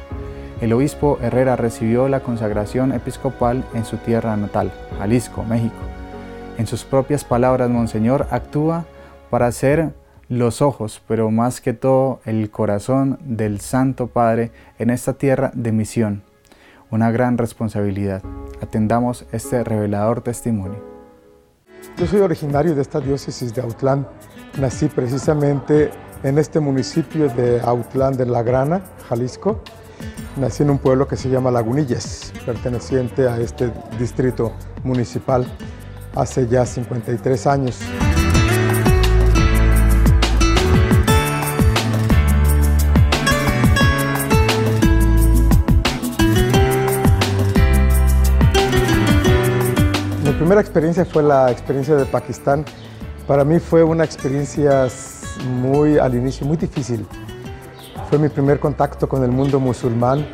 El 0.61 0.73
obispo 0.73 1.19
Herrera 1.21 1.55
recibió 1.55 2.07
la 2.07 2.21
consagración 2.21 2.91
episcopal 2.91 3.63
en 3.73 3.85
su 3.85 3.97
tierra 3.97 4.35
natal, 4.37 4.71
Jalisco, 4.97 5.43
México. 5.43 5.75
En 6.57 6.65
sus 6.65 6.83
propias 6.83 7.23
palabras, 7.23 7.69
Monseñor 7.69 8.27
actúa 8.31 8.85
para 9.29 9.51
ser 9.51 9.93
los 10.29 10.61
ojos, 10.61 11.01
pero 11.07 11.31
más 11.31 11.61
que 11.61 11.73
todo 11.73 12.19
el 12.25 12.49
corazón 12.51 13.17
del 13.21 13.61
Santo 13.61 14.07
Padre 14.07 14.51
en 14.77 14.89
esta 14.89 15.13
tierra 15.13 15.51
de 15.53 15.71
misión. 15.71 16.23
Una 16.91 17.11
gran 17.11 17.37
responsabilidad. 17.37 18.21
Atendamos 18.61 19.25
este 19.31 19.63
revelador 19.63 20.21
testimonio. 20.21 20.83
Yo 21.97 22.05
soy 22.07 22.21
originario 22.21 22.75
de 22.75 22.81
esta 22.81 22.99
diócesis 22.99 23.53
de 23.53 23.61
Autlán. 23.61 24.07
Nací 24.59 24.87
precisamente 24.87 25.91
en 26.23 26.37
este 26.37 26.59
municipio 26.59 27.29
de 27.29 27.61
Autlán 27.61 28.17
de 28.17 28.25
La 28.25 28.43
Grana, 28.43 28.81
Jalisco. 29.07 29.61
Nací 30.37 30.63
en 30.63 30.69
un 30.69 30.77
pueblo 30.77 31.07
que 31.07 31.15
se 31.15 31.29
llama 31.29 31.51
Lagunillas, 31.51 32.33
perteneciente 32.45 33.27
a 33.27 33.39
este 33.39 33.71
distrito 33.99 34.53
municipal 34.83 35.45
hace 36.15 36.47
ya 36.47 36.65
53 36.65 37.47
años. 37.47 37.79
Primera 50.47 50.61
experiencia 50.61 51.03
fue 51.03 51.23
la 51.23 51.51
experiencia 51.51 51.97
de 51.97 52.05
Pakistán. 52.05 52.63
Para 53.27 53.43
mí 53.43 53.59
fue 53.59 53.83
una 53.83 54.05
experiencia 54.05 54.87
muy, 55.45 55.97
al 55.97 56.15
inicio, 56.15 56.47
muy 56.47 56.55
difícil. 56.55 57.05
Fue 58.09 58.17
mi 58.17 58.29
primer 58.29 58.57
contacto 58.57 59.09
con 59.09 59.25
el 59.25 59.29
mundo 59.29 59.59
musulmán. 59.59 60.25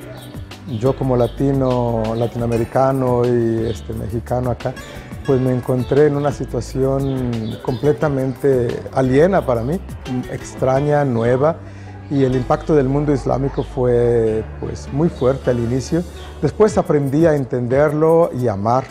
Yo 0.79 0.95
como 0.95 1.17
latino, 1.17 2.03
latinoamericano 2.15 3.23
y 3.25 3.65
este, 3.71 3.91
mexicano 3.93 4.51
acá, 4.51 4.75
pues 5.25 5.41
me 5.41 5.51
encontré 5.51 6.05
en 6.05 6.15
una 6.15 6.31
situación 6.31 7.57
completamente 7.63 8.67
aliena 8.93 9.43
para 9.43 9.63
mí, 9.63 9.79
extraña, 10.31 11.03
nueva, 11.05 11.55
y 12.11 12.23
el 12.23 12.35
impacto 12.35 12.75
del 12.75 12.87
mundo 12.87 13.13
islámico 13.13 13.63
fue 13.63 14.43
pues, 14.59 14.87
muy 14.93 15.09
fuerte 15.09 15.49
al 15.49 15.57
inicio. 15.57 16.03
Después 16.39 16.77
aprendí 16.77 17.25
a 17.25 17.33
entenderlo 17.33 18.29
y 18.39 18.47
amar 18.47 18.83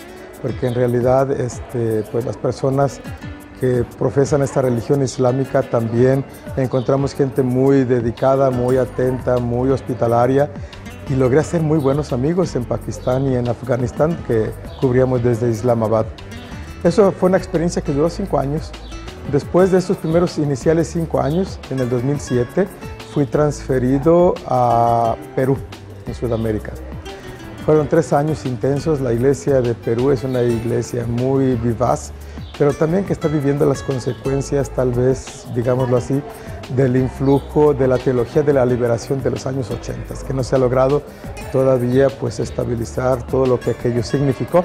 porque 0.42 0.66
en 0.66 0.74
realidad 0.74 1.30
este, 1.30 2.02
pues 2.10 2.24
las 2.24 2.36
personas 2.36 3.00
que 3.60 3.84
profesan 3.96 4.42
esta 4.42 4.60
religión 4.60 5.02
islámica 5.02 5.62
también 5.62 6.24
encontramos 6.56 7.14
gente 7.14 7.42
muy 7.42 7.84
dedicada, 7.84 8.50
muy 8.50 8.76
atenta, 8.76 9.38
muy 9.38 9.70
hospitalaria 9.70 10.50
y 11.08 11.14
logré 11.14 11.40
hacer 11.40 11.62
muy 11.62 11.78
buenos 11.78 12.12
amigos 12.12 12.56
en 12.56 12.64
Pakistán 12.64 13.26
y 13.26 13.36
en 13.36 13.48
Afganistán 13.48 14.18
que 14.26 14.50
cubríamos 14.80 15.22
desde 15.22 15.48
Islamabad. 15.48 16.06
Eso 16.82 17.12
fue 17.12 17.28
una 17.28 17.38
experiencia 17.38 17.82
que 17.82 17.92
duró 17.92 18.10
cinco 18.10 18.38
años. 18.38 18.72
Después 19.30 19.70
de 19.70 19.78
estos 19.78 19.96
primeros 19.98 20.38
iniciales 20.38 20.88
cinco 20.88 21.20
años, 21.20 21.60
en 21.70 21.78
el 21.78 21.88
2007, 21.88 22.66
fui 23.14 23.26
transferido 23.26 24.34
a 24.46 25.14
Perú, 25.36 25.56
en 26.06 26.14
Sudamérica. 26.14 26.72
Fueron 27.64 27.86
tres 27.86 28.12
años 28.12 28.44
intensos. 28.44 29.00
La 29.00 29.12
iglesia 29.12 29.60
de 29.60 29.74
Perú 29.74 30.10
es 30.10 30.24
una 30.24 30.42
iglesia 30.42 31.06
muy 31.06 31.54
vivaz, 31.54 32.12
pero 32.58 32.72
también 32.72 33.04
que 33.04 33.12
está 33.12 33.28
viviendo 33.28 33.64
las 33.66 33.84
consecuencias, 33.84 34.70
tal 34.70 34.90
vez, 34.90 35.46
digámoslo 35.54 35.96
así, 35.96 36.20
del 36.74 36.96
influjo 36.96 37.72
de 37.72 37.86
la 37.86 37.98
teología 37.98 38.42
de 38.42 38.52
la 38.52 38.66
liberación 38.66 39.22
de 39.22 39.30
los 39.30 39.46
años 39.46 39.70
80, 39.70 40.14
que 40.26 40.34
no 40.34 40.42
se 40.42 40.56
ha 40.56 40.58
logrado 40.58 41.02
todavía 41.52 42.08
pues 42.08 42.40
estabilizar 42.40 43.24
todo 43.28 43.46
lo 43.46 43.60
que 43.60 43.70
aquello 43.70 44.02
significó. 44.02 44.64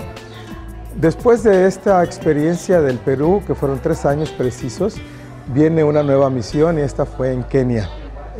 Después 0.96 1.44
de 1.44 1.68
esta 1.68 2.04
experiencia 2.04 2.82
del 2.82 2.98
Perú, 2.98 3.44
que 3.46 3.54
fueron 3.54 3.80
tres 3.80 4.08
años 4.08 4.32
precisos, 4.32 4.96
viene 5.54 5.84
una 5.84 6.02
nueva 6.02 6.32
misión 6.32 6.80
y 6.80 6.82
esta 6.82 7.06
fue 7.06 7.32
en 7.32 7.44
Kenia, 7.44 7.88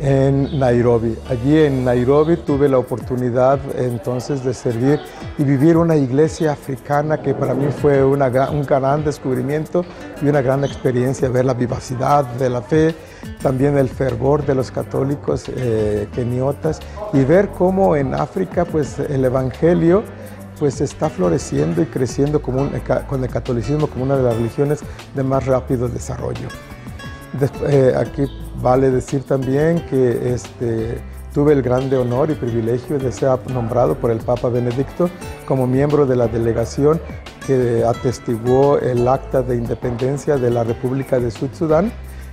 en 0.00 0.58
Nairobi. 0.58 1.16
Allí 1.28 1.58
en 1.58 1.84
Nairobi 1.84 2.36
tuve 2.36 2.68
la 2.68 2.78
oportunidad 2.78 3.58
entonces 3.76 4.44
de 4.44 4.54
servir 4.54 5.00
y 5.38 5.44
vivir 5.44 5.76
una 5.76 5.96
iglesia 5.96 6.52
africana 6.52 7.20
que 7.20 7.34
para 7.34 7.54
mí 7.54 7.66
fue 7.70 8.04
una, 8.04 8.28
un 8.50 8.64
gran 8.64 9.04
descubrimiento 9.04 9.84
y 10.22 10.28
una 10.28 10.40
gran 10.40 10.64
experiencia, 10.64 11.28
ver 11.28 11.44
la 11.44 11.54
vivacidad 11.54 12.24
de 12.24 12.50
la 12.50 12.62
fe, 12.62 12.94
también 13.42 13.76
el 13.76 13.88
fervor 13.88 14.44
de 14.46 14.54
los 14.54 14.70
católicos 14.70 15.44
eh, 15.48 16.08
keniotas 16.14 16.80
y 17.12 17.24
ver 17.24 17.48
cómo 17.50 17.96
en 17.96 18.14
África 18.14 18.64
pues 18.64 18.98
el 18.98 19.24
Evangelio 19.24 20.04
pues 20.58 20.80
está 20.80 21.08
floreciendo 21.08 21.82
y 21.82 21.86
creciendo 21.86 22.42
como 22.42 22.68
con 23.08 23.22
el 23.22 23.30
catolicismo 23.30 23.86
como 23.86 24.04
una 24.04 24.16
de 24.16 24.22
las 24.24 24.36
religiones 24.36 24.80
de 25.14 25.22
más 25.22 25.46
rápido 25.46 25.88
desarrollo. 25.88 26.48
Eh, 27.68 27.92
aquí 27.96 28.26
vale 28.62 28.90
decir 28.90 29.22
también 29.22 29.84
que 29.86 30.34
este, 30.34 30.98
tuve 31.32 31.52
el 31.52 31.62
grande 31.62 31.96
honor 31.96 32.30
y 32.30 32.34
privilegio 32.34 32.98
de 32.98 33.12
ser 33.12 33.38
nombrado 33.50 33.94
por 33.94 34.10
el 34.10 34.18
Papa 34.18 34.48
Benedicto 34.48 35.10
como 35.46 35.66
miembro 35.66 36.06
de 36.06 36.16
la 36.16 36.26
delegación 36.26 37.00
que 37.46 37.84
atestiguó 37.84 38.78
el 38.78 39.06
acta 39.06 39.42
de 39.42 39.56
independencia 39.56 40.36
de 40.36 40.50
la 40.50 40.64
República 40.64 41.18
de 41.18 41.30
Sud 41.30 41.50
Sudán 41.52 41.92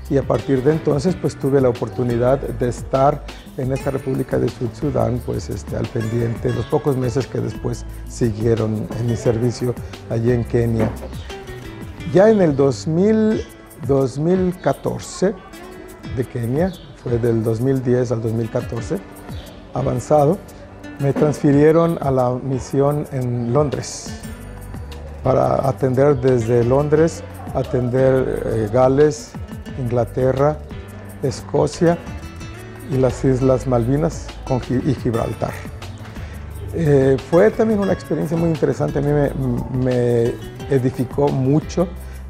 y 0.10 0.18
a 0.18 0.24
partir 0.24 0.64
de 0.64 0.72
entonces 0.72 1.16
pues 1.16 1.38
tuve 1.38 1.62
la 1.62 1.70
oportunidad 1.70 2.40
de 2.40 2.70
estar 2.70 3.24
en 3.58 3.72
esta 3.72 3.92
República 3.92 4.38
de 4.38 4.50
Sud 4.50 4.70
Sudán 4.80 5.22
pues 5.26 5.50
este, 5.50 5.76
al 5.76 5.88
pendiente 5.88 6.54
los 6.54 6.66
pocos 6.66 6.98
meses 6.98 7.28
que 7.28 7.40
después 7.40 7.86
siguieron 8.08 8.88
en 9.00 9.08
mi 9.08 9.16
servicio 9.16 9.74
allí 10.10 10.32
en 10.32 10.44
Kenia. 10.44 10.92
Ya 12.14 12.30
en 12.30 12.42
el 12.42 12.56
2000, 12.56 13.42
2014 13.88 15.34
de 16.16 16.26
Kenia, 16.26 16.72
fue 17.04 17.18
del 17.18 17.44
2010 17.44 18.12
al 18.12 18.22
2014, 18.22 18.98
avanzado, 19.74 20.38
me 21.00 21.14
transfirieron 21.14 21.98
a 22.02 22.12
la 22.12 22.32
misión 22.32 23.06
en 23.12 23.54
Londres 23.54 24.12
para 25.24 25.68
atender 25.68 26.18
desde 26.22 26.64
Londres, 26.64 27.24
atender 27.54 28.44
eh, 28.46 28.70
Gales, 28.72 29.32
Inglaterra, 29.80 30.58
Escocia 31.24 31.98
y 32.92 32.98
las 32.98 33.26
Islas 33.26 33.66
Malvinas 33.66 34.28
y 34.70 34.94
Gibraltar. 34.94 35.52
Eh, 36.78 37.18
fue 37.32 37.52
también 37.52 37.80
una 37.80 37.94
experiencia 37.94 38.36
muy 38.36 38.50
interesante, 38.50 39.00
a 39.00 39.02
mí 39.02 39.12
me, 39.84 40.34
edificó 40.70 41.30
mucho 41.30 41.88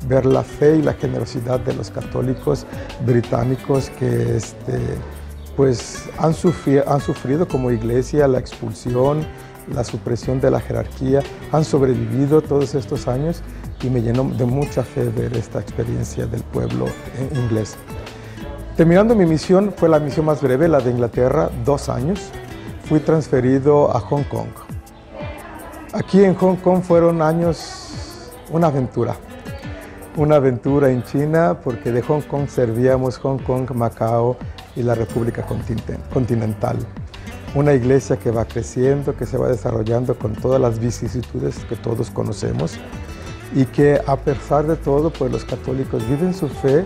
ver 0.08 0.26
la 0.26 0.44
fe 0.44 0.78
y 0.78 0.82
la 0.82 0.94
generosidad 0.94 1.60
de 1.60 1.74
los 1.74 1.90
católicos 1.90 2.66
británicos 3.06 3.90
que 3.92 4.38
este, 4.38 4.80
pues 5.56 6.10
han, 6.18 6.34
sufrido, 6.34 6.84
han 6.88 7.02
sufrido 7.02 7.48
como 7.48 7.72
iglesia 7.72 8.28
la 8.28 8.40
expulsión, 8.40 9.26
la 9.74 9.84
supresión 9.84 10.40
de 10.42 10.52
la 10.52 10.60
jerarquía, 10.60 11.22
han 11.52 11.64
sobrevivido 11.64 12.42
todos 12.42 12.76
estos 12.76 13.08
años 13.08 13.42
y 13.82 13.90
me 13.90 14.02
llenó 14.02 14.24
de 14.24 14.46
mucha 14.46 14.84
fe 14.84 15.10
ver 15.10 15.36
esta 15.36 15.60
experiencia 15.60 16.26
del 16.26 16.42
pueblo 16.44 16.86
inglés. 17.34 17.78
Terminando 18.76 19.16
mi 19.16 19.26
misión, 19.26 19.74
fue 19.76 19.88
la 19.88 20.00
misión 20.00 20.26
más 20.26 20.42
breve, 20.42 20.68
la 20.68 20.82
de 20.82 20.92
Inglaterra, 20.92 21.50
dos 21.64 21.88
años. 21.88 22.20
Fui 22.90 23.00
transferido 23.00 23.96
a 23.96 24.02
Hong 24.02 24.24
Kong. 24.24 24.50
Aquí 25.94 26.24
en 26.24 26.36
Hong 26.36 26.58
Kong 26.58 26.84
fueron 26.84 27.22
años, 27.22 28.34
una 28.52 28.68
aventura. 28.68 29.16
Una 30.18 30.38
aventura 30.38 30.90
en 30.92 31.04
China 31.04 31.60
porque 31.62 31.92
de 31.92 32.02
Hong 32.02 32.22
Kong 32.22 32.48
servíamos 32.48 33.18
Hong 33.18 33.38
Kong, 33.40 33.70
Macao 33.74 34.38
y 34.78 34.82
la 34.82 34.96
República 34.96 35.46
Continental. 36.14 36.78
Una 37.54 37.74
iglesia 37.74 38.16
que 38.16 38.32
va 38.32 38.46
creciendo, 38.46 39.18
que 39.18 39.26
se 39.26 39.38
va 39.38 39.50
desarrollando 39.50 40.18
con 40.18 40.34
todas 40.34 40.62
las 40.62 40.80
vicisitudes 40.80 41.58
que 41.66 41.76
todos 41.76 42.12
conocemos 42.12 42.78
y 43.54 43.66
que 43.66 44.00
a 44.08 44.16
pesar 44.16 44.66
de 44.68 44.78
todo, 44.78 45.10
pues 45.10 45.34
los 45.34 45.44
católicos 45.44 46.08
viven 46.08 46.34
su 46.34 46.48
fe 46.48 46.86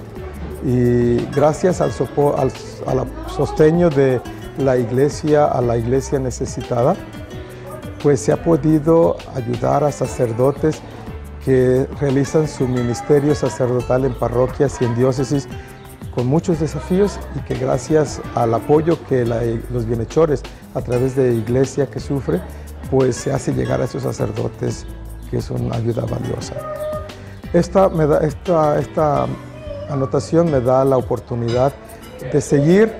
y 0.65 1.18
gracias 1.28 1.82
al, 1.82 1.92
al, 2.36 2.52
al 2.88 3.08
sosteño 3.30 3.92
de 3.92 4.20
la 4.58 4.76
iglesia, 4.76 5.46
a 5.46 5.62
la 5.62 5.78
iglesia 5.78 6.18
necesitada, 6.18 6.96
pues 8.02 8.22
se 8.22 8.32
ha 8.32 8.44
podido 8.44 9.18
ayudar 9.36 9.84
a 9.84 9.92
sacerdotes 9.92 10.82
que 11.43 11.88
realizan 11.99 12.47
su 12.47 12.67
ministerio 12.67 13.34
sacerdotal 13.36 14.06
en 14.06 14.13
parroquias 14.13 14.82
y 14.82 14.86
en 14.86 14.95
diócesis 14.95 15.47
con 16.13 16.28
muchos 16.28 16.60
desafíos 16.60 17.19
y 17.36 17.39
que 17.41 17.56
gracias 17.56 18.21
al 18.36 18.54
apoyo 18.54 18.97
que 19.08 19.25
los 19.25 19.86
bienhechores 19.86 20.43
a 20.73 20.82
través 20.82 21.15
de 21.15 21.34
iglesia 21.34 21.88
que 21.88 21.99
sufre, 21.99 22.41
pues 22.89 23.15
se 23.15 23.32
hace 23.32 23.54
llegar 23.54 23.82
a 23.82 23.86
esos 23.86 24.04
sacerdotes 24.04 24.86
que 25.30 25.38
es 25.38 25.49
una 25.49 25.75
ayuda 25.75 26.06
valiosa. 26.06 26.56
Esta, 27.54 27.89
esta, 28.21 28.80
esta 28.80 29.28
anotación 29.89 30.52
me 30.52 30.62
da 30.62 30.84
la 30.86 30.97
oportunidad 30.97 31.73
de 32.32 32.41
seguir 32.41 32.93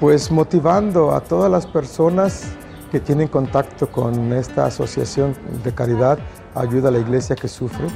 pues 0.00 0.30
motivando 0.30 1.12
a 1.12 1.20
todas 1.20 1.50
las 1.50 1.66
personas 1.66 2.44
que 2.90 3.00
tienen 3.00 3.28
contacto 3.28 3.90
con 3.90 4.32
esta 4.32 4.66
asociación 4.66 5.34
de 5.64 5.72
caridad, 5.74 6.18
ayuda 6.60 6.88
a 6.88 6.92
la 6.92 6.98
iglesia 6.98 7.36
que 7.36 7.48
sufre, 7.48 7.86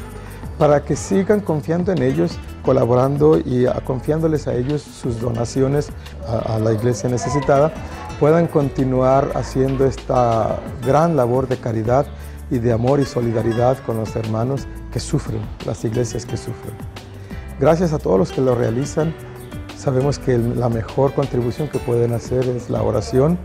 para 0.58 0.84
que 0.84 0.96
sigan 0.96 1.40
confiando 1.40 1.92
en 1.92 2.02
ellos, 2.02 2.38
colaborando 2.64 3.38
y 3.38 3.66
confiándoles 3.84 4.46
a 4.46 4.54
ellos 4.54 4.82
sus 4.82 5.20
donaciones 5.20 5.90
a, 6.26 6.56
a 6.56 6.58
la 6.58 6.72
iglesia 6.72 7.08
necesitada, 7.08 7.72
puedan 8.20 8.46
continuar 8.46 9.32
haciendo 9.34 9.84
esta 9.86 10.60
gran 10.86 11.16
labor 11.16 11.48
de 11.48 11.56
caridad 11.56 12.06
y 12.50 12.58
de 12.58 12.72
amor 12.72 13.00
y 13.00 13.04
solidaridad 13.04 13.78
con 13.84 13.96
los 13.96 14.14
hermanos 14.14 14.68
que 14.92 15.00
sufren, 15.00 15.40
las 15.66 15.84
iglesias 15.84 16.26
que 16.26 16.36
sufren. 16.36 16.74
Gracias 17.58 17.92
a 17.92 17.98
todos 17.98 18.18
los 18.18 18.30
que 18.30 18.42
lo 18.42 18.54
realizan. 18.54 19.14
Sabemos 19.76 20.18
que 20.18 20.36
la 20.36 20.68
mejor 20.68 21.14
contribución 21.14 21.68
que 21.68 21.78
pueden 21.78 22.12
hacer 22.12 22.46
es 22.46 22.70
la 22.70 22.82
oración, 22.82 23.38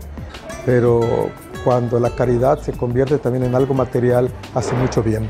pero 0.66 1.30
cuando 1.68 2.00
la 2.00 2.08
caridad 2.08 2.62
se 2.62 2.72
convierte 2.72 3.18
también 3.18 3.44
en 3.44 3.54
algo 3.54 3.74
material, 3.74 4.30
hace 4.54 4.74
mucho 4.74 5.02
bien. 5.02 5.28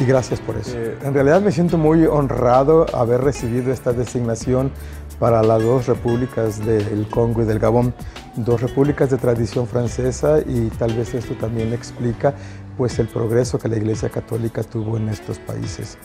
Y 0.00 0.04
gracias 0.04 0.40
por 0.40 0.56
eso. 0.56 0.76
Eh, 0.76 0.98
en 1.04 1.14
realidad 1.14 1.40
me 1.40 1.52
siento 1.52 1.78
muy 1.78 2.06
honrado 2.06 2.86
haber 2.92 3.20
recibido 3.20 3.72
esta 3.72 3.92
designación 3.92 4.72
para 5.20 5.44
las 5.44 5.62
dos 5.62 5.86
repúblicas 5.86 6.58
del 6.66 7.06
Congo 7.08 7.42
y 7.42 7.44
del 7.44 7.60
Gabón, 7.60 7.94
dos 8.34 8.62
repúblicas 8.62 9.10
de 9.10 9.16
tradición 9.16 9.68
francesa 9.68 10.40
y 10.44 10.70
tal 10.70 10.92
vez 10.92 11.14
esto 11.14 11.34
también 11.34 11.72
explica 11.72 12.34
pues 12.76 12.98
el 12.98 13.06
progreso 13.06 13.56
que 13.60 13.68
la 13.68 13.76
Iglesia 13.76 14.08
Católica 14.08 14.64
tuvo 14.64 14.96
en 14.96 15.08
estos 15.08 15.38
países. 15.38 15.98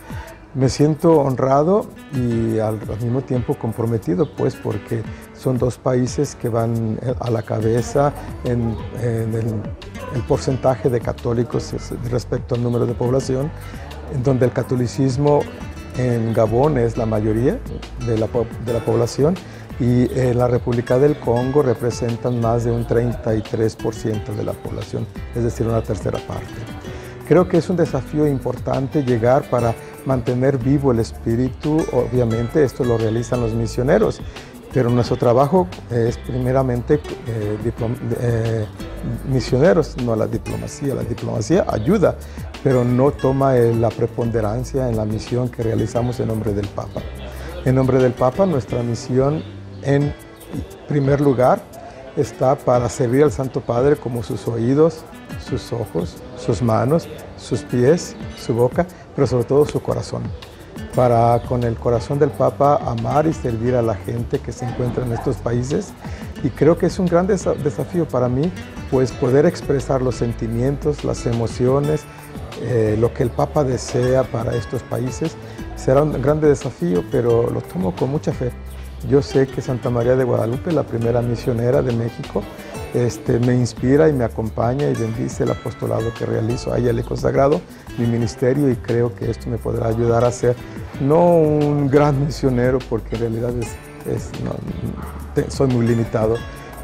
Me 0.53 0.69
siento 0.69 1.17
honrado 1.17 1.87
y 2.13 2.59
al, 2.59 2.77
mismo 3.01 3.21
tiempo 3.21 3.55
comprometido, 3.55 4.29
pues 4.35 4.55
porque 4.55 5.01
son 5.41 5.57
dos 5.57 5.77
países 5.77 6.35
que 6.35 6.49
van 6.49 6.99
eh, 7.01 7.13
a 7.19 7.31
la 7.31 7.41
cabeza 7.41 8.13
en, 8.43 8.75
el, 9.01 10.21
porcentaje 10.27 10.89
de 10.89 10.99
católicos 10.99 11.73
respecto 12.09 12.55
al 12.55 12.61
número 12.61 12.85
de 12.85 12.93
población, 12.93 13.49
en 14.13 14.23
donde 14.23 14.45
el 14.45 14.51
catolicismo 14.51 15.39
en 15.97 16.33
Gabón 16.33 16.77
es 16.77 16.97
la 16.97 17.05
mayoría 17.05 17.59
de 18.05 18.17
la, 18.17 18.27
de 18.65 18.73
la 18.73 18.79
población 18.79 19.35
y 19.79 20.07
en 20.19 20.37
la 20.37 20.47
República 20.47 20.99
del 20.99 21.17
Congo 21.17 21.63
representan 21.63 22.39
más 22.39 22.65
de 22.65 22.71
un 22.71 22.85
33% 22.85 24.35
de 24.35 24.43
la 24.43 24.53
población, 24.53 25.07
es 25.35 25.43
decir, 25.43 25.65
una 25.65 25.81
tercera 25.81 26.19
parte. 26.27 26.45
creo 27.27 27.47
que 27.47 27.57
es 27.57 27.69
un 27.69 27.77
desafío 27.77 28.27
importante 28.27 29.03
llegar 29.03 29.49
para 29.49 29.73
mantener 30.05 30.57
vivo 30.57 30.91
el 30.91 30.99
espíritu. 30.99 31.85
Obviamente 31.91 32.63
esto 32.63 32.83
lo 32.83 32.97
realizan 32.97 33.41
los 33.41 33.53
misioneros, 33.53 34.21
pero 34.73 34.89
nuestro 34.89 35.17
trabajo 35.17 35.67
es 35.89 36.17
primeramente 36.17 36.95
eh, 37.27 37.57
eh, 38.21 38.65
misioneros, 39.29 39.97
no 39.97 40.15
la 40.15 40.27
diplomacia. 40.27 40.95
La 40.95 41.03
diplomacia 41.03 41.65
ayuda, 41.67 42.15
pero 42.63 42.83
no 42.83 43.11
toma 43.11 43.57
eh, 43.57 43.73
la 43.75 43.89
preponderancia 43.89 44.87
en 44.87 44.95
la 44.95 45.05
misión 45.05 45.49
que 45.49 45.63
realizamos 45.63 46.19
en 46.19 46.27
nombre 46.27 46.53
del 46.53 46.67
Papa. 46.67 47.01
En 47.65 47.75
nombre 47.75 47.99
del 47.99 48.13
Papa, 48.13 48.45
nuestra 48.45 48.81
misión 48.81 49.43
en 49.83 50.13
primer 50.87 51.21
lugar 51.21 51.61
está 52.15 52.55
para 52.55 52.89
servir 52.89 53.23
al 53.23 53.31
Santo 53.31 53.61
Padre 53.61 53.95
como 53.95 54.23
sus 54.23 54.47
oídos, 54.47 55.03
sus 55.47 55.71
ojos, 55.73 56.17
sus 56.37 56.61
manos, 56.61 57.07
sus 57.37 57.61
pies, 57.63 58.15
su 58.37 58.53
boca, 58.53 58.85
pero 59.15 59.27
sobre 59.27 59.43
todo 59.43 59.65
su 59.65 59.81
corazón. 59.81 60.23
Para 60.95 61.41
con 61.47 61.63
el 61.63 61.75
corazón 61.75 62.19
del 62.19 62.31
Papa 62.31 62.79
amar 62.85 63.25
y 63.27 63.33
servir 63.33 63.75
a 63.75 63.81
la 63.81 63.95
gente 63.95 64.39
que 64.39 64.51
se 64.51 64.65
encuentra 64.65 65.05
en 65.05 65.13
estos 65.13 65.37
países. 65.37 65.93
Y 66.43 66.49
creo 66.49 66.77
que 66.77 66.87
es 66.87 66.99
un 66.99 67.05
gran 67.05 67.27
desafío 67.27 68.07
para 68.07 68.27
mí, 68.27 68.51
pues 68.89 69.11
poder 69.11 69.45
expresar 69.45 70.01
los 70.01 70.15
sentimientos, 70.15 71.03
las 71.03 71.25
emociones, 71.25 72.03
eh, 72.61 72.97
lo 72.99 73.13
que 73.13 73.23
el 73.23 73.29
Papa 73.29 73.63
desea 73.63 74.23
para 74.23 74.55
estos 74.55 74.83
países. 74.83 75.35
Será 75.75 76.03
un 76.03 76.21
gran 76.21 76.41
desafío, 76.41 77.03
pero 77.11 77.49
lo 77.49 77.61
tomo 77.61 77.95
con 77.95 78.09
mucha 78.09 78.33
fe. 78.33 78.51
Yo 79.09 79.21
sé 79.21 79.47
que 79.47 79.61
Santa 79.61 79.89
María 79.89 80.15
de 80.15 80.23
Guadalupe, 80.23 80.71
la 80.71 80.83
primera 80.83 81.21
misionera 81.21 81.81
de 81.81 81.91
México, 81.91 82.43
este, 82.93 83.39
me 83.39 83.55
inspira 83.55 84.09
y 84.09 84.13
me 84.13 84.23
acompaña 84.23 84.89
y 84.89 84.93
bendice 84.93 85.43
el 85.43 85.51
apostolado 85.51 86.13
que 86.17 86.25
realizo. 86.25 86.73
A 86.73 86.77
ella 86.77 86.93
le 86.93 87.01
he 87.01 87.05
consagrado 87.05 87.61
mi 87.97 88.05
ministerio 88.05 88.69
y 88.69 88.75
creo 88.75 89.13
que 89.15 89.29
esto 89.29 89.49
me 89.49 89.57
podrá 89.57 89.87
ayudar 89.87 90.23
a 90.23 90.31
ser 90.31 90.55
no 90.99 91.35
un 91.35 91.87
gran 91.89 92.25
misionero, 92.25 92.79
porque 92.89 93.15
en 93.15 93.21
realidad 93.21 93.53
soy 95.47 95.67
muy 95.67 95.87
limitado, 95.87 96.35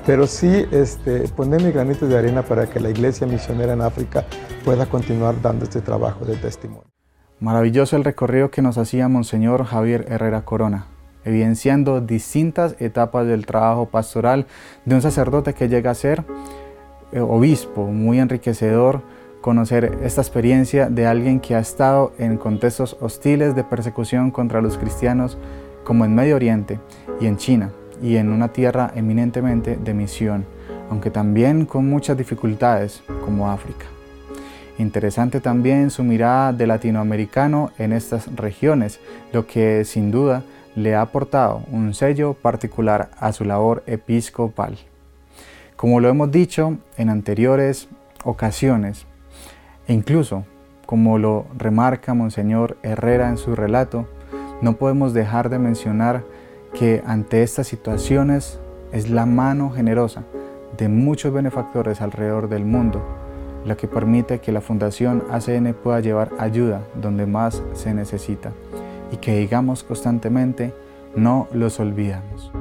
pero 0.05 0.27
sí 0.27 0.65
este, 0.71 1.27
poner 1.29 1.61
mi 1.61 1.71
granito 1.71 2.07
de 2.07 2.17
arena 2.17 2.43
para 2.43 2.67
que 2.67 2.79
la 2.79 2.89
iglesia 2.89 3.27
misionera 3.27 3.73
en 3.73 3.81
África 3.81 4.25
pueda 4.63 4.85
continuar 4.85 5.41
dando 5.41 5.65
este 5.65 5.81
trabajo 5.81 6.25
de 6.25 6.35
testimonio. 6.37 6.87
Maravilloso 7.39 7.95
el 7.95 8.03
recorrido 8.03 8.49
que 8.49 8.61
nos 8.61 8.77
hacía 8.77 9.07
Monseñor 9.07 9.65
Javier 9.65 10.05
Herrera 10.09 10.43
Corona 10.43 10.87
evidenciando 11.27 12.01
distintas 12.01 12.75
etapas 12.79 13.27
del 13.27 13.45
trabajo 13.45 13.87
pastoral 13.87 14.47
de 14.85 14.95
un 14.95 15.01
sacerdote 15.01 15.53
que 15.53 15.69
llega 15.69 15.91
a 15.91 15.95
ser 15.95 16.23
eh, 17.11 17.19
obispo, 17.19 17.85
muy 17.87 18.19
enriquecedor 18.19 19.01
conocer 19.41 19.97
esta 20.03 20.21
experiencia 20.21 20.89
de 20.89 21.05
alguien 21.05 21.39
que 21.39 21.55
ha 21.55 21.59
estado 21.59 22.11
en 22.17 22.37
contextos 22.37 22.97
hostiles 22.99 23.55
de 23.55 23.63
persecución 23.63 24.31
contra 24.31 24.61
los 24.61 24.77
cristianos 24.77 25.37
como 25.83 26.03
en 26.05 26.15
Medio 26.15 26.35
Oriente 26.35 26.79
y 27.21 27.27
en 27.27 27.37
China 27.37 27.71
y 28.01 28.17
en 28.17 28.29
una 28.29 28.49
tierra 28.49 28.91
eminentemente 28.95 29.77
de 29.77 29.93
misión, 29.93 30.45
aunque 30.89 31.11
también 31.11 31.65
con 31.65 31.89
muchas 31.89 32.17
dificultades 32.17 33.01
como 33.23 33.49
África. 33.49 33.85
Interesante 34.79 35.39
también 35.39 35.89
su 35.89 36.03
mirada 36.03 36.53
de 36.53 36.67
latinoamericano 36.67 37.71
en 37.77 37.93
estas 37.93 38.35
regiones, 38.35 38.99
lo 39.31 39.47
que 39.47 39.85
sin 39.85 40.11
duda 40.11 40.43
le 40.77 40.93
ha 40.93 41.01
aportado 41.01 41.63
un 41.71 41.95
sello 41.95 42.35
particular 42.35 43.09
a 43.19 43.33
su 43.33 43.43
labor 43.43 43.81
episcopal. 43.87 44.77
Como 45.75 45.99
lo 45.99 46.07
hemos 46.07 46.29
dicho 46.29 46.77
en 46.97 47.09
anteriores 47.09 47.89
ocasiones, 48.23 49.07
e 49.87 49.93
incluso 49.93 50.45
como 50.85 51.17
lo 51.17 51.47
remarca 51.57 52.13
Monseñor 52.13 52.77
Herrera 52.83 53.29
en 53.29 53.37
su 53.37 53.55
relato, 53.55 54.07
no 54.61 54.77
podemos 54.77 55.15
dejar 55.15 55.49
de 55.49 55.57
mencionar 55.57 56.23
que 56.75 57.01
ante 57.07 57.41
estas 57.41 57.65
situaciones 57.65 58.59
es 58.91 59.09
la 59.09 59.25
mano 59.25 59.71
generosa 59.71 60.25
de 60.77 60.89
muchos 60.89 61.33
benefactores 61.33 62.01
alrededor 62.01 62.49
del 62.49 62.65
mundo 62.65 63.03
la 63.65 63.75
que 63.75 63.87
permite 63.87 64.39
que 64.39 64.51
la 64.51 64.61
Fundación 64.61 65.23
ACN 65.31 65.73
pueda 65.73 65.99
llevar 66.01 66.29
ayuda 66.37 66.83
donde 67.01 67.25
más 67.25 67.63
se 67.73 67.95
necesita 67.95 68.51
y 69.11 69.17
que 69.17 69.37
digamos 69.37 69.83
constantemente, 69.83 70.73
no 71.15 71.47
los 71.53 71.79
olvidamos. 71.79 72.51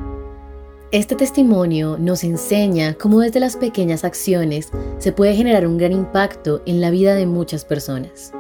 Este 0.93 1.17
testimonio 1.17 1.99
nos 1.99 2.23
enseña 2.23 2.95
cómo 2.95 3.21
desde 3.21 3.41
las 3.41 3.57
pequeñas 3.57 4.05
acciones 4.05 4.71
se 4.99 5.13
puede 5.13 5.35
generar 5.35 5.67
un 5.67 5.79
gran 5.79 5.93
impacto 5.93 6.63
en 6.65 6.81
la 6.81 6.91
vida 6.91 7.15
de 7.15 7.27
muchas 7.27 7.65
personas. 7.65 8.33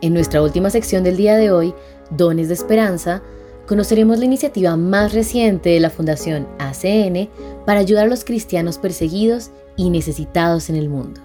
En 0.00 0.14
nuestra 0.14 0.42
última 0.42 0.70
sección 0.70 1.04
del 1.04 1.16
día 1.16 1.36
de 1.36 1.52
hoy, 1.52 1.74
Dones 2.10 2.48
de 2.48 2.54
Esperanza, 2.54 3.22
conoceremos 3.66 4.18
la 4.18 4.24
iniciativa 4.24 4.76
más 4.76 5.12
reciente 5.12 5.70
de 5.70 5.80
la 5.80 5.90
Fundación 5.90 6.48
ACN 6.58 7.28
para 7.66 7.80
ayudar 7.80 8.06
a 8.06 8.10
los 8.10 8.24
cristianos 8.24 8.78
perseguidos 8.78 9.50
y 9.76 9.90
necesitados 9.90 10.70
en 10.70 10.76
el 10.76 10.88
mundo. 10.88 11.20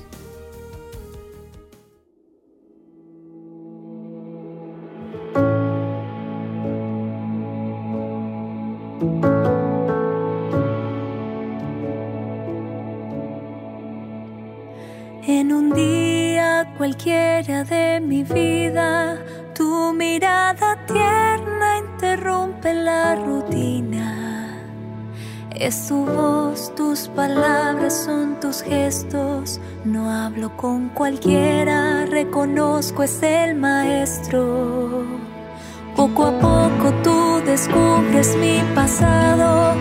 Con 30.50 30.90
cualquiera, 30.90 32.06
reconozco 32.06 33.04
es 33.04 33.24
el 33.24 33.56
maestro. 33.56 35.06
Poco 35.96 36.26
a 36.26 36.32
poco 36.40 36.92
tú 37.04 37.42
descubres 37.46 38.36
mi 38.38 38.60
pasado, 38.76 39.76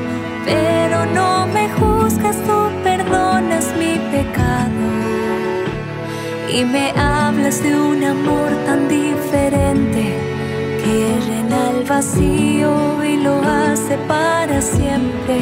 pero 0.45 1.07
no 1.07 1.47
me 1.49 1.69
juzgas, 1.71 2.37
tú 2.47 2.71
perdonas 2.85 3.75
mi 3.77 3.99
pecado. 4.13 4.85
Y 6.49 6.65
me 6.65 6.91
hablas 6.91 7.63
de 7.63 7.75
un 7.75 8.05
amor 8.05 8.51
tan 8.67 8.89
diferente 8.89 10.15
que 10.85 11.17
llena 11.27 11.71
el 11.71 11.85
vacío 11.85 13.03
y 13.05 13.17
lo 13.17 13.43
hace 13.43 13.97
para 14.07 14.61
siempre. 14.61 15.41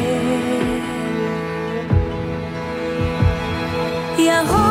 Y 4.17 4.27
ahora 4.27 4.70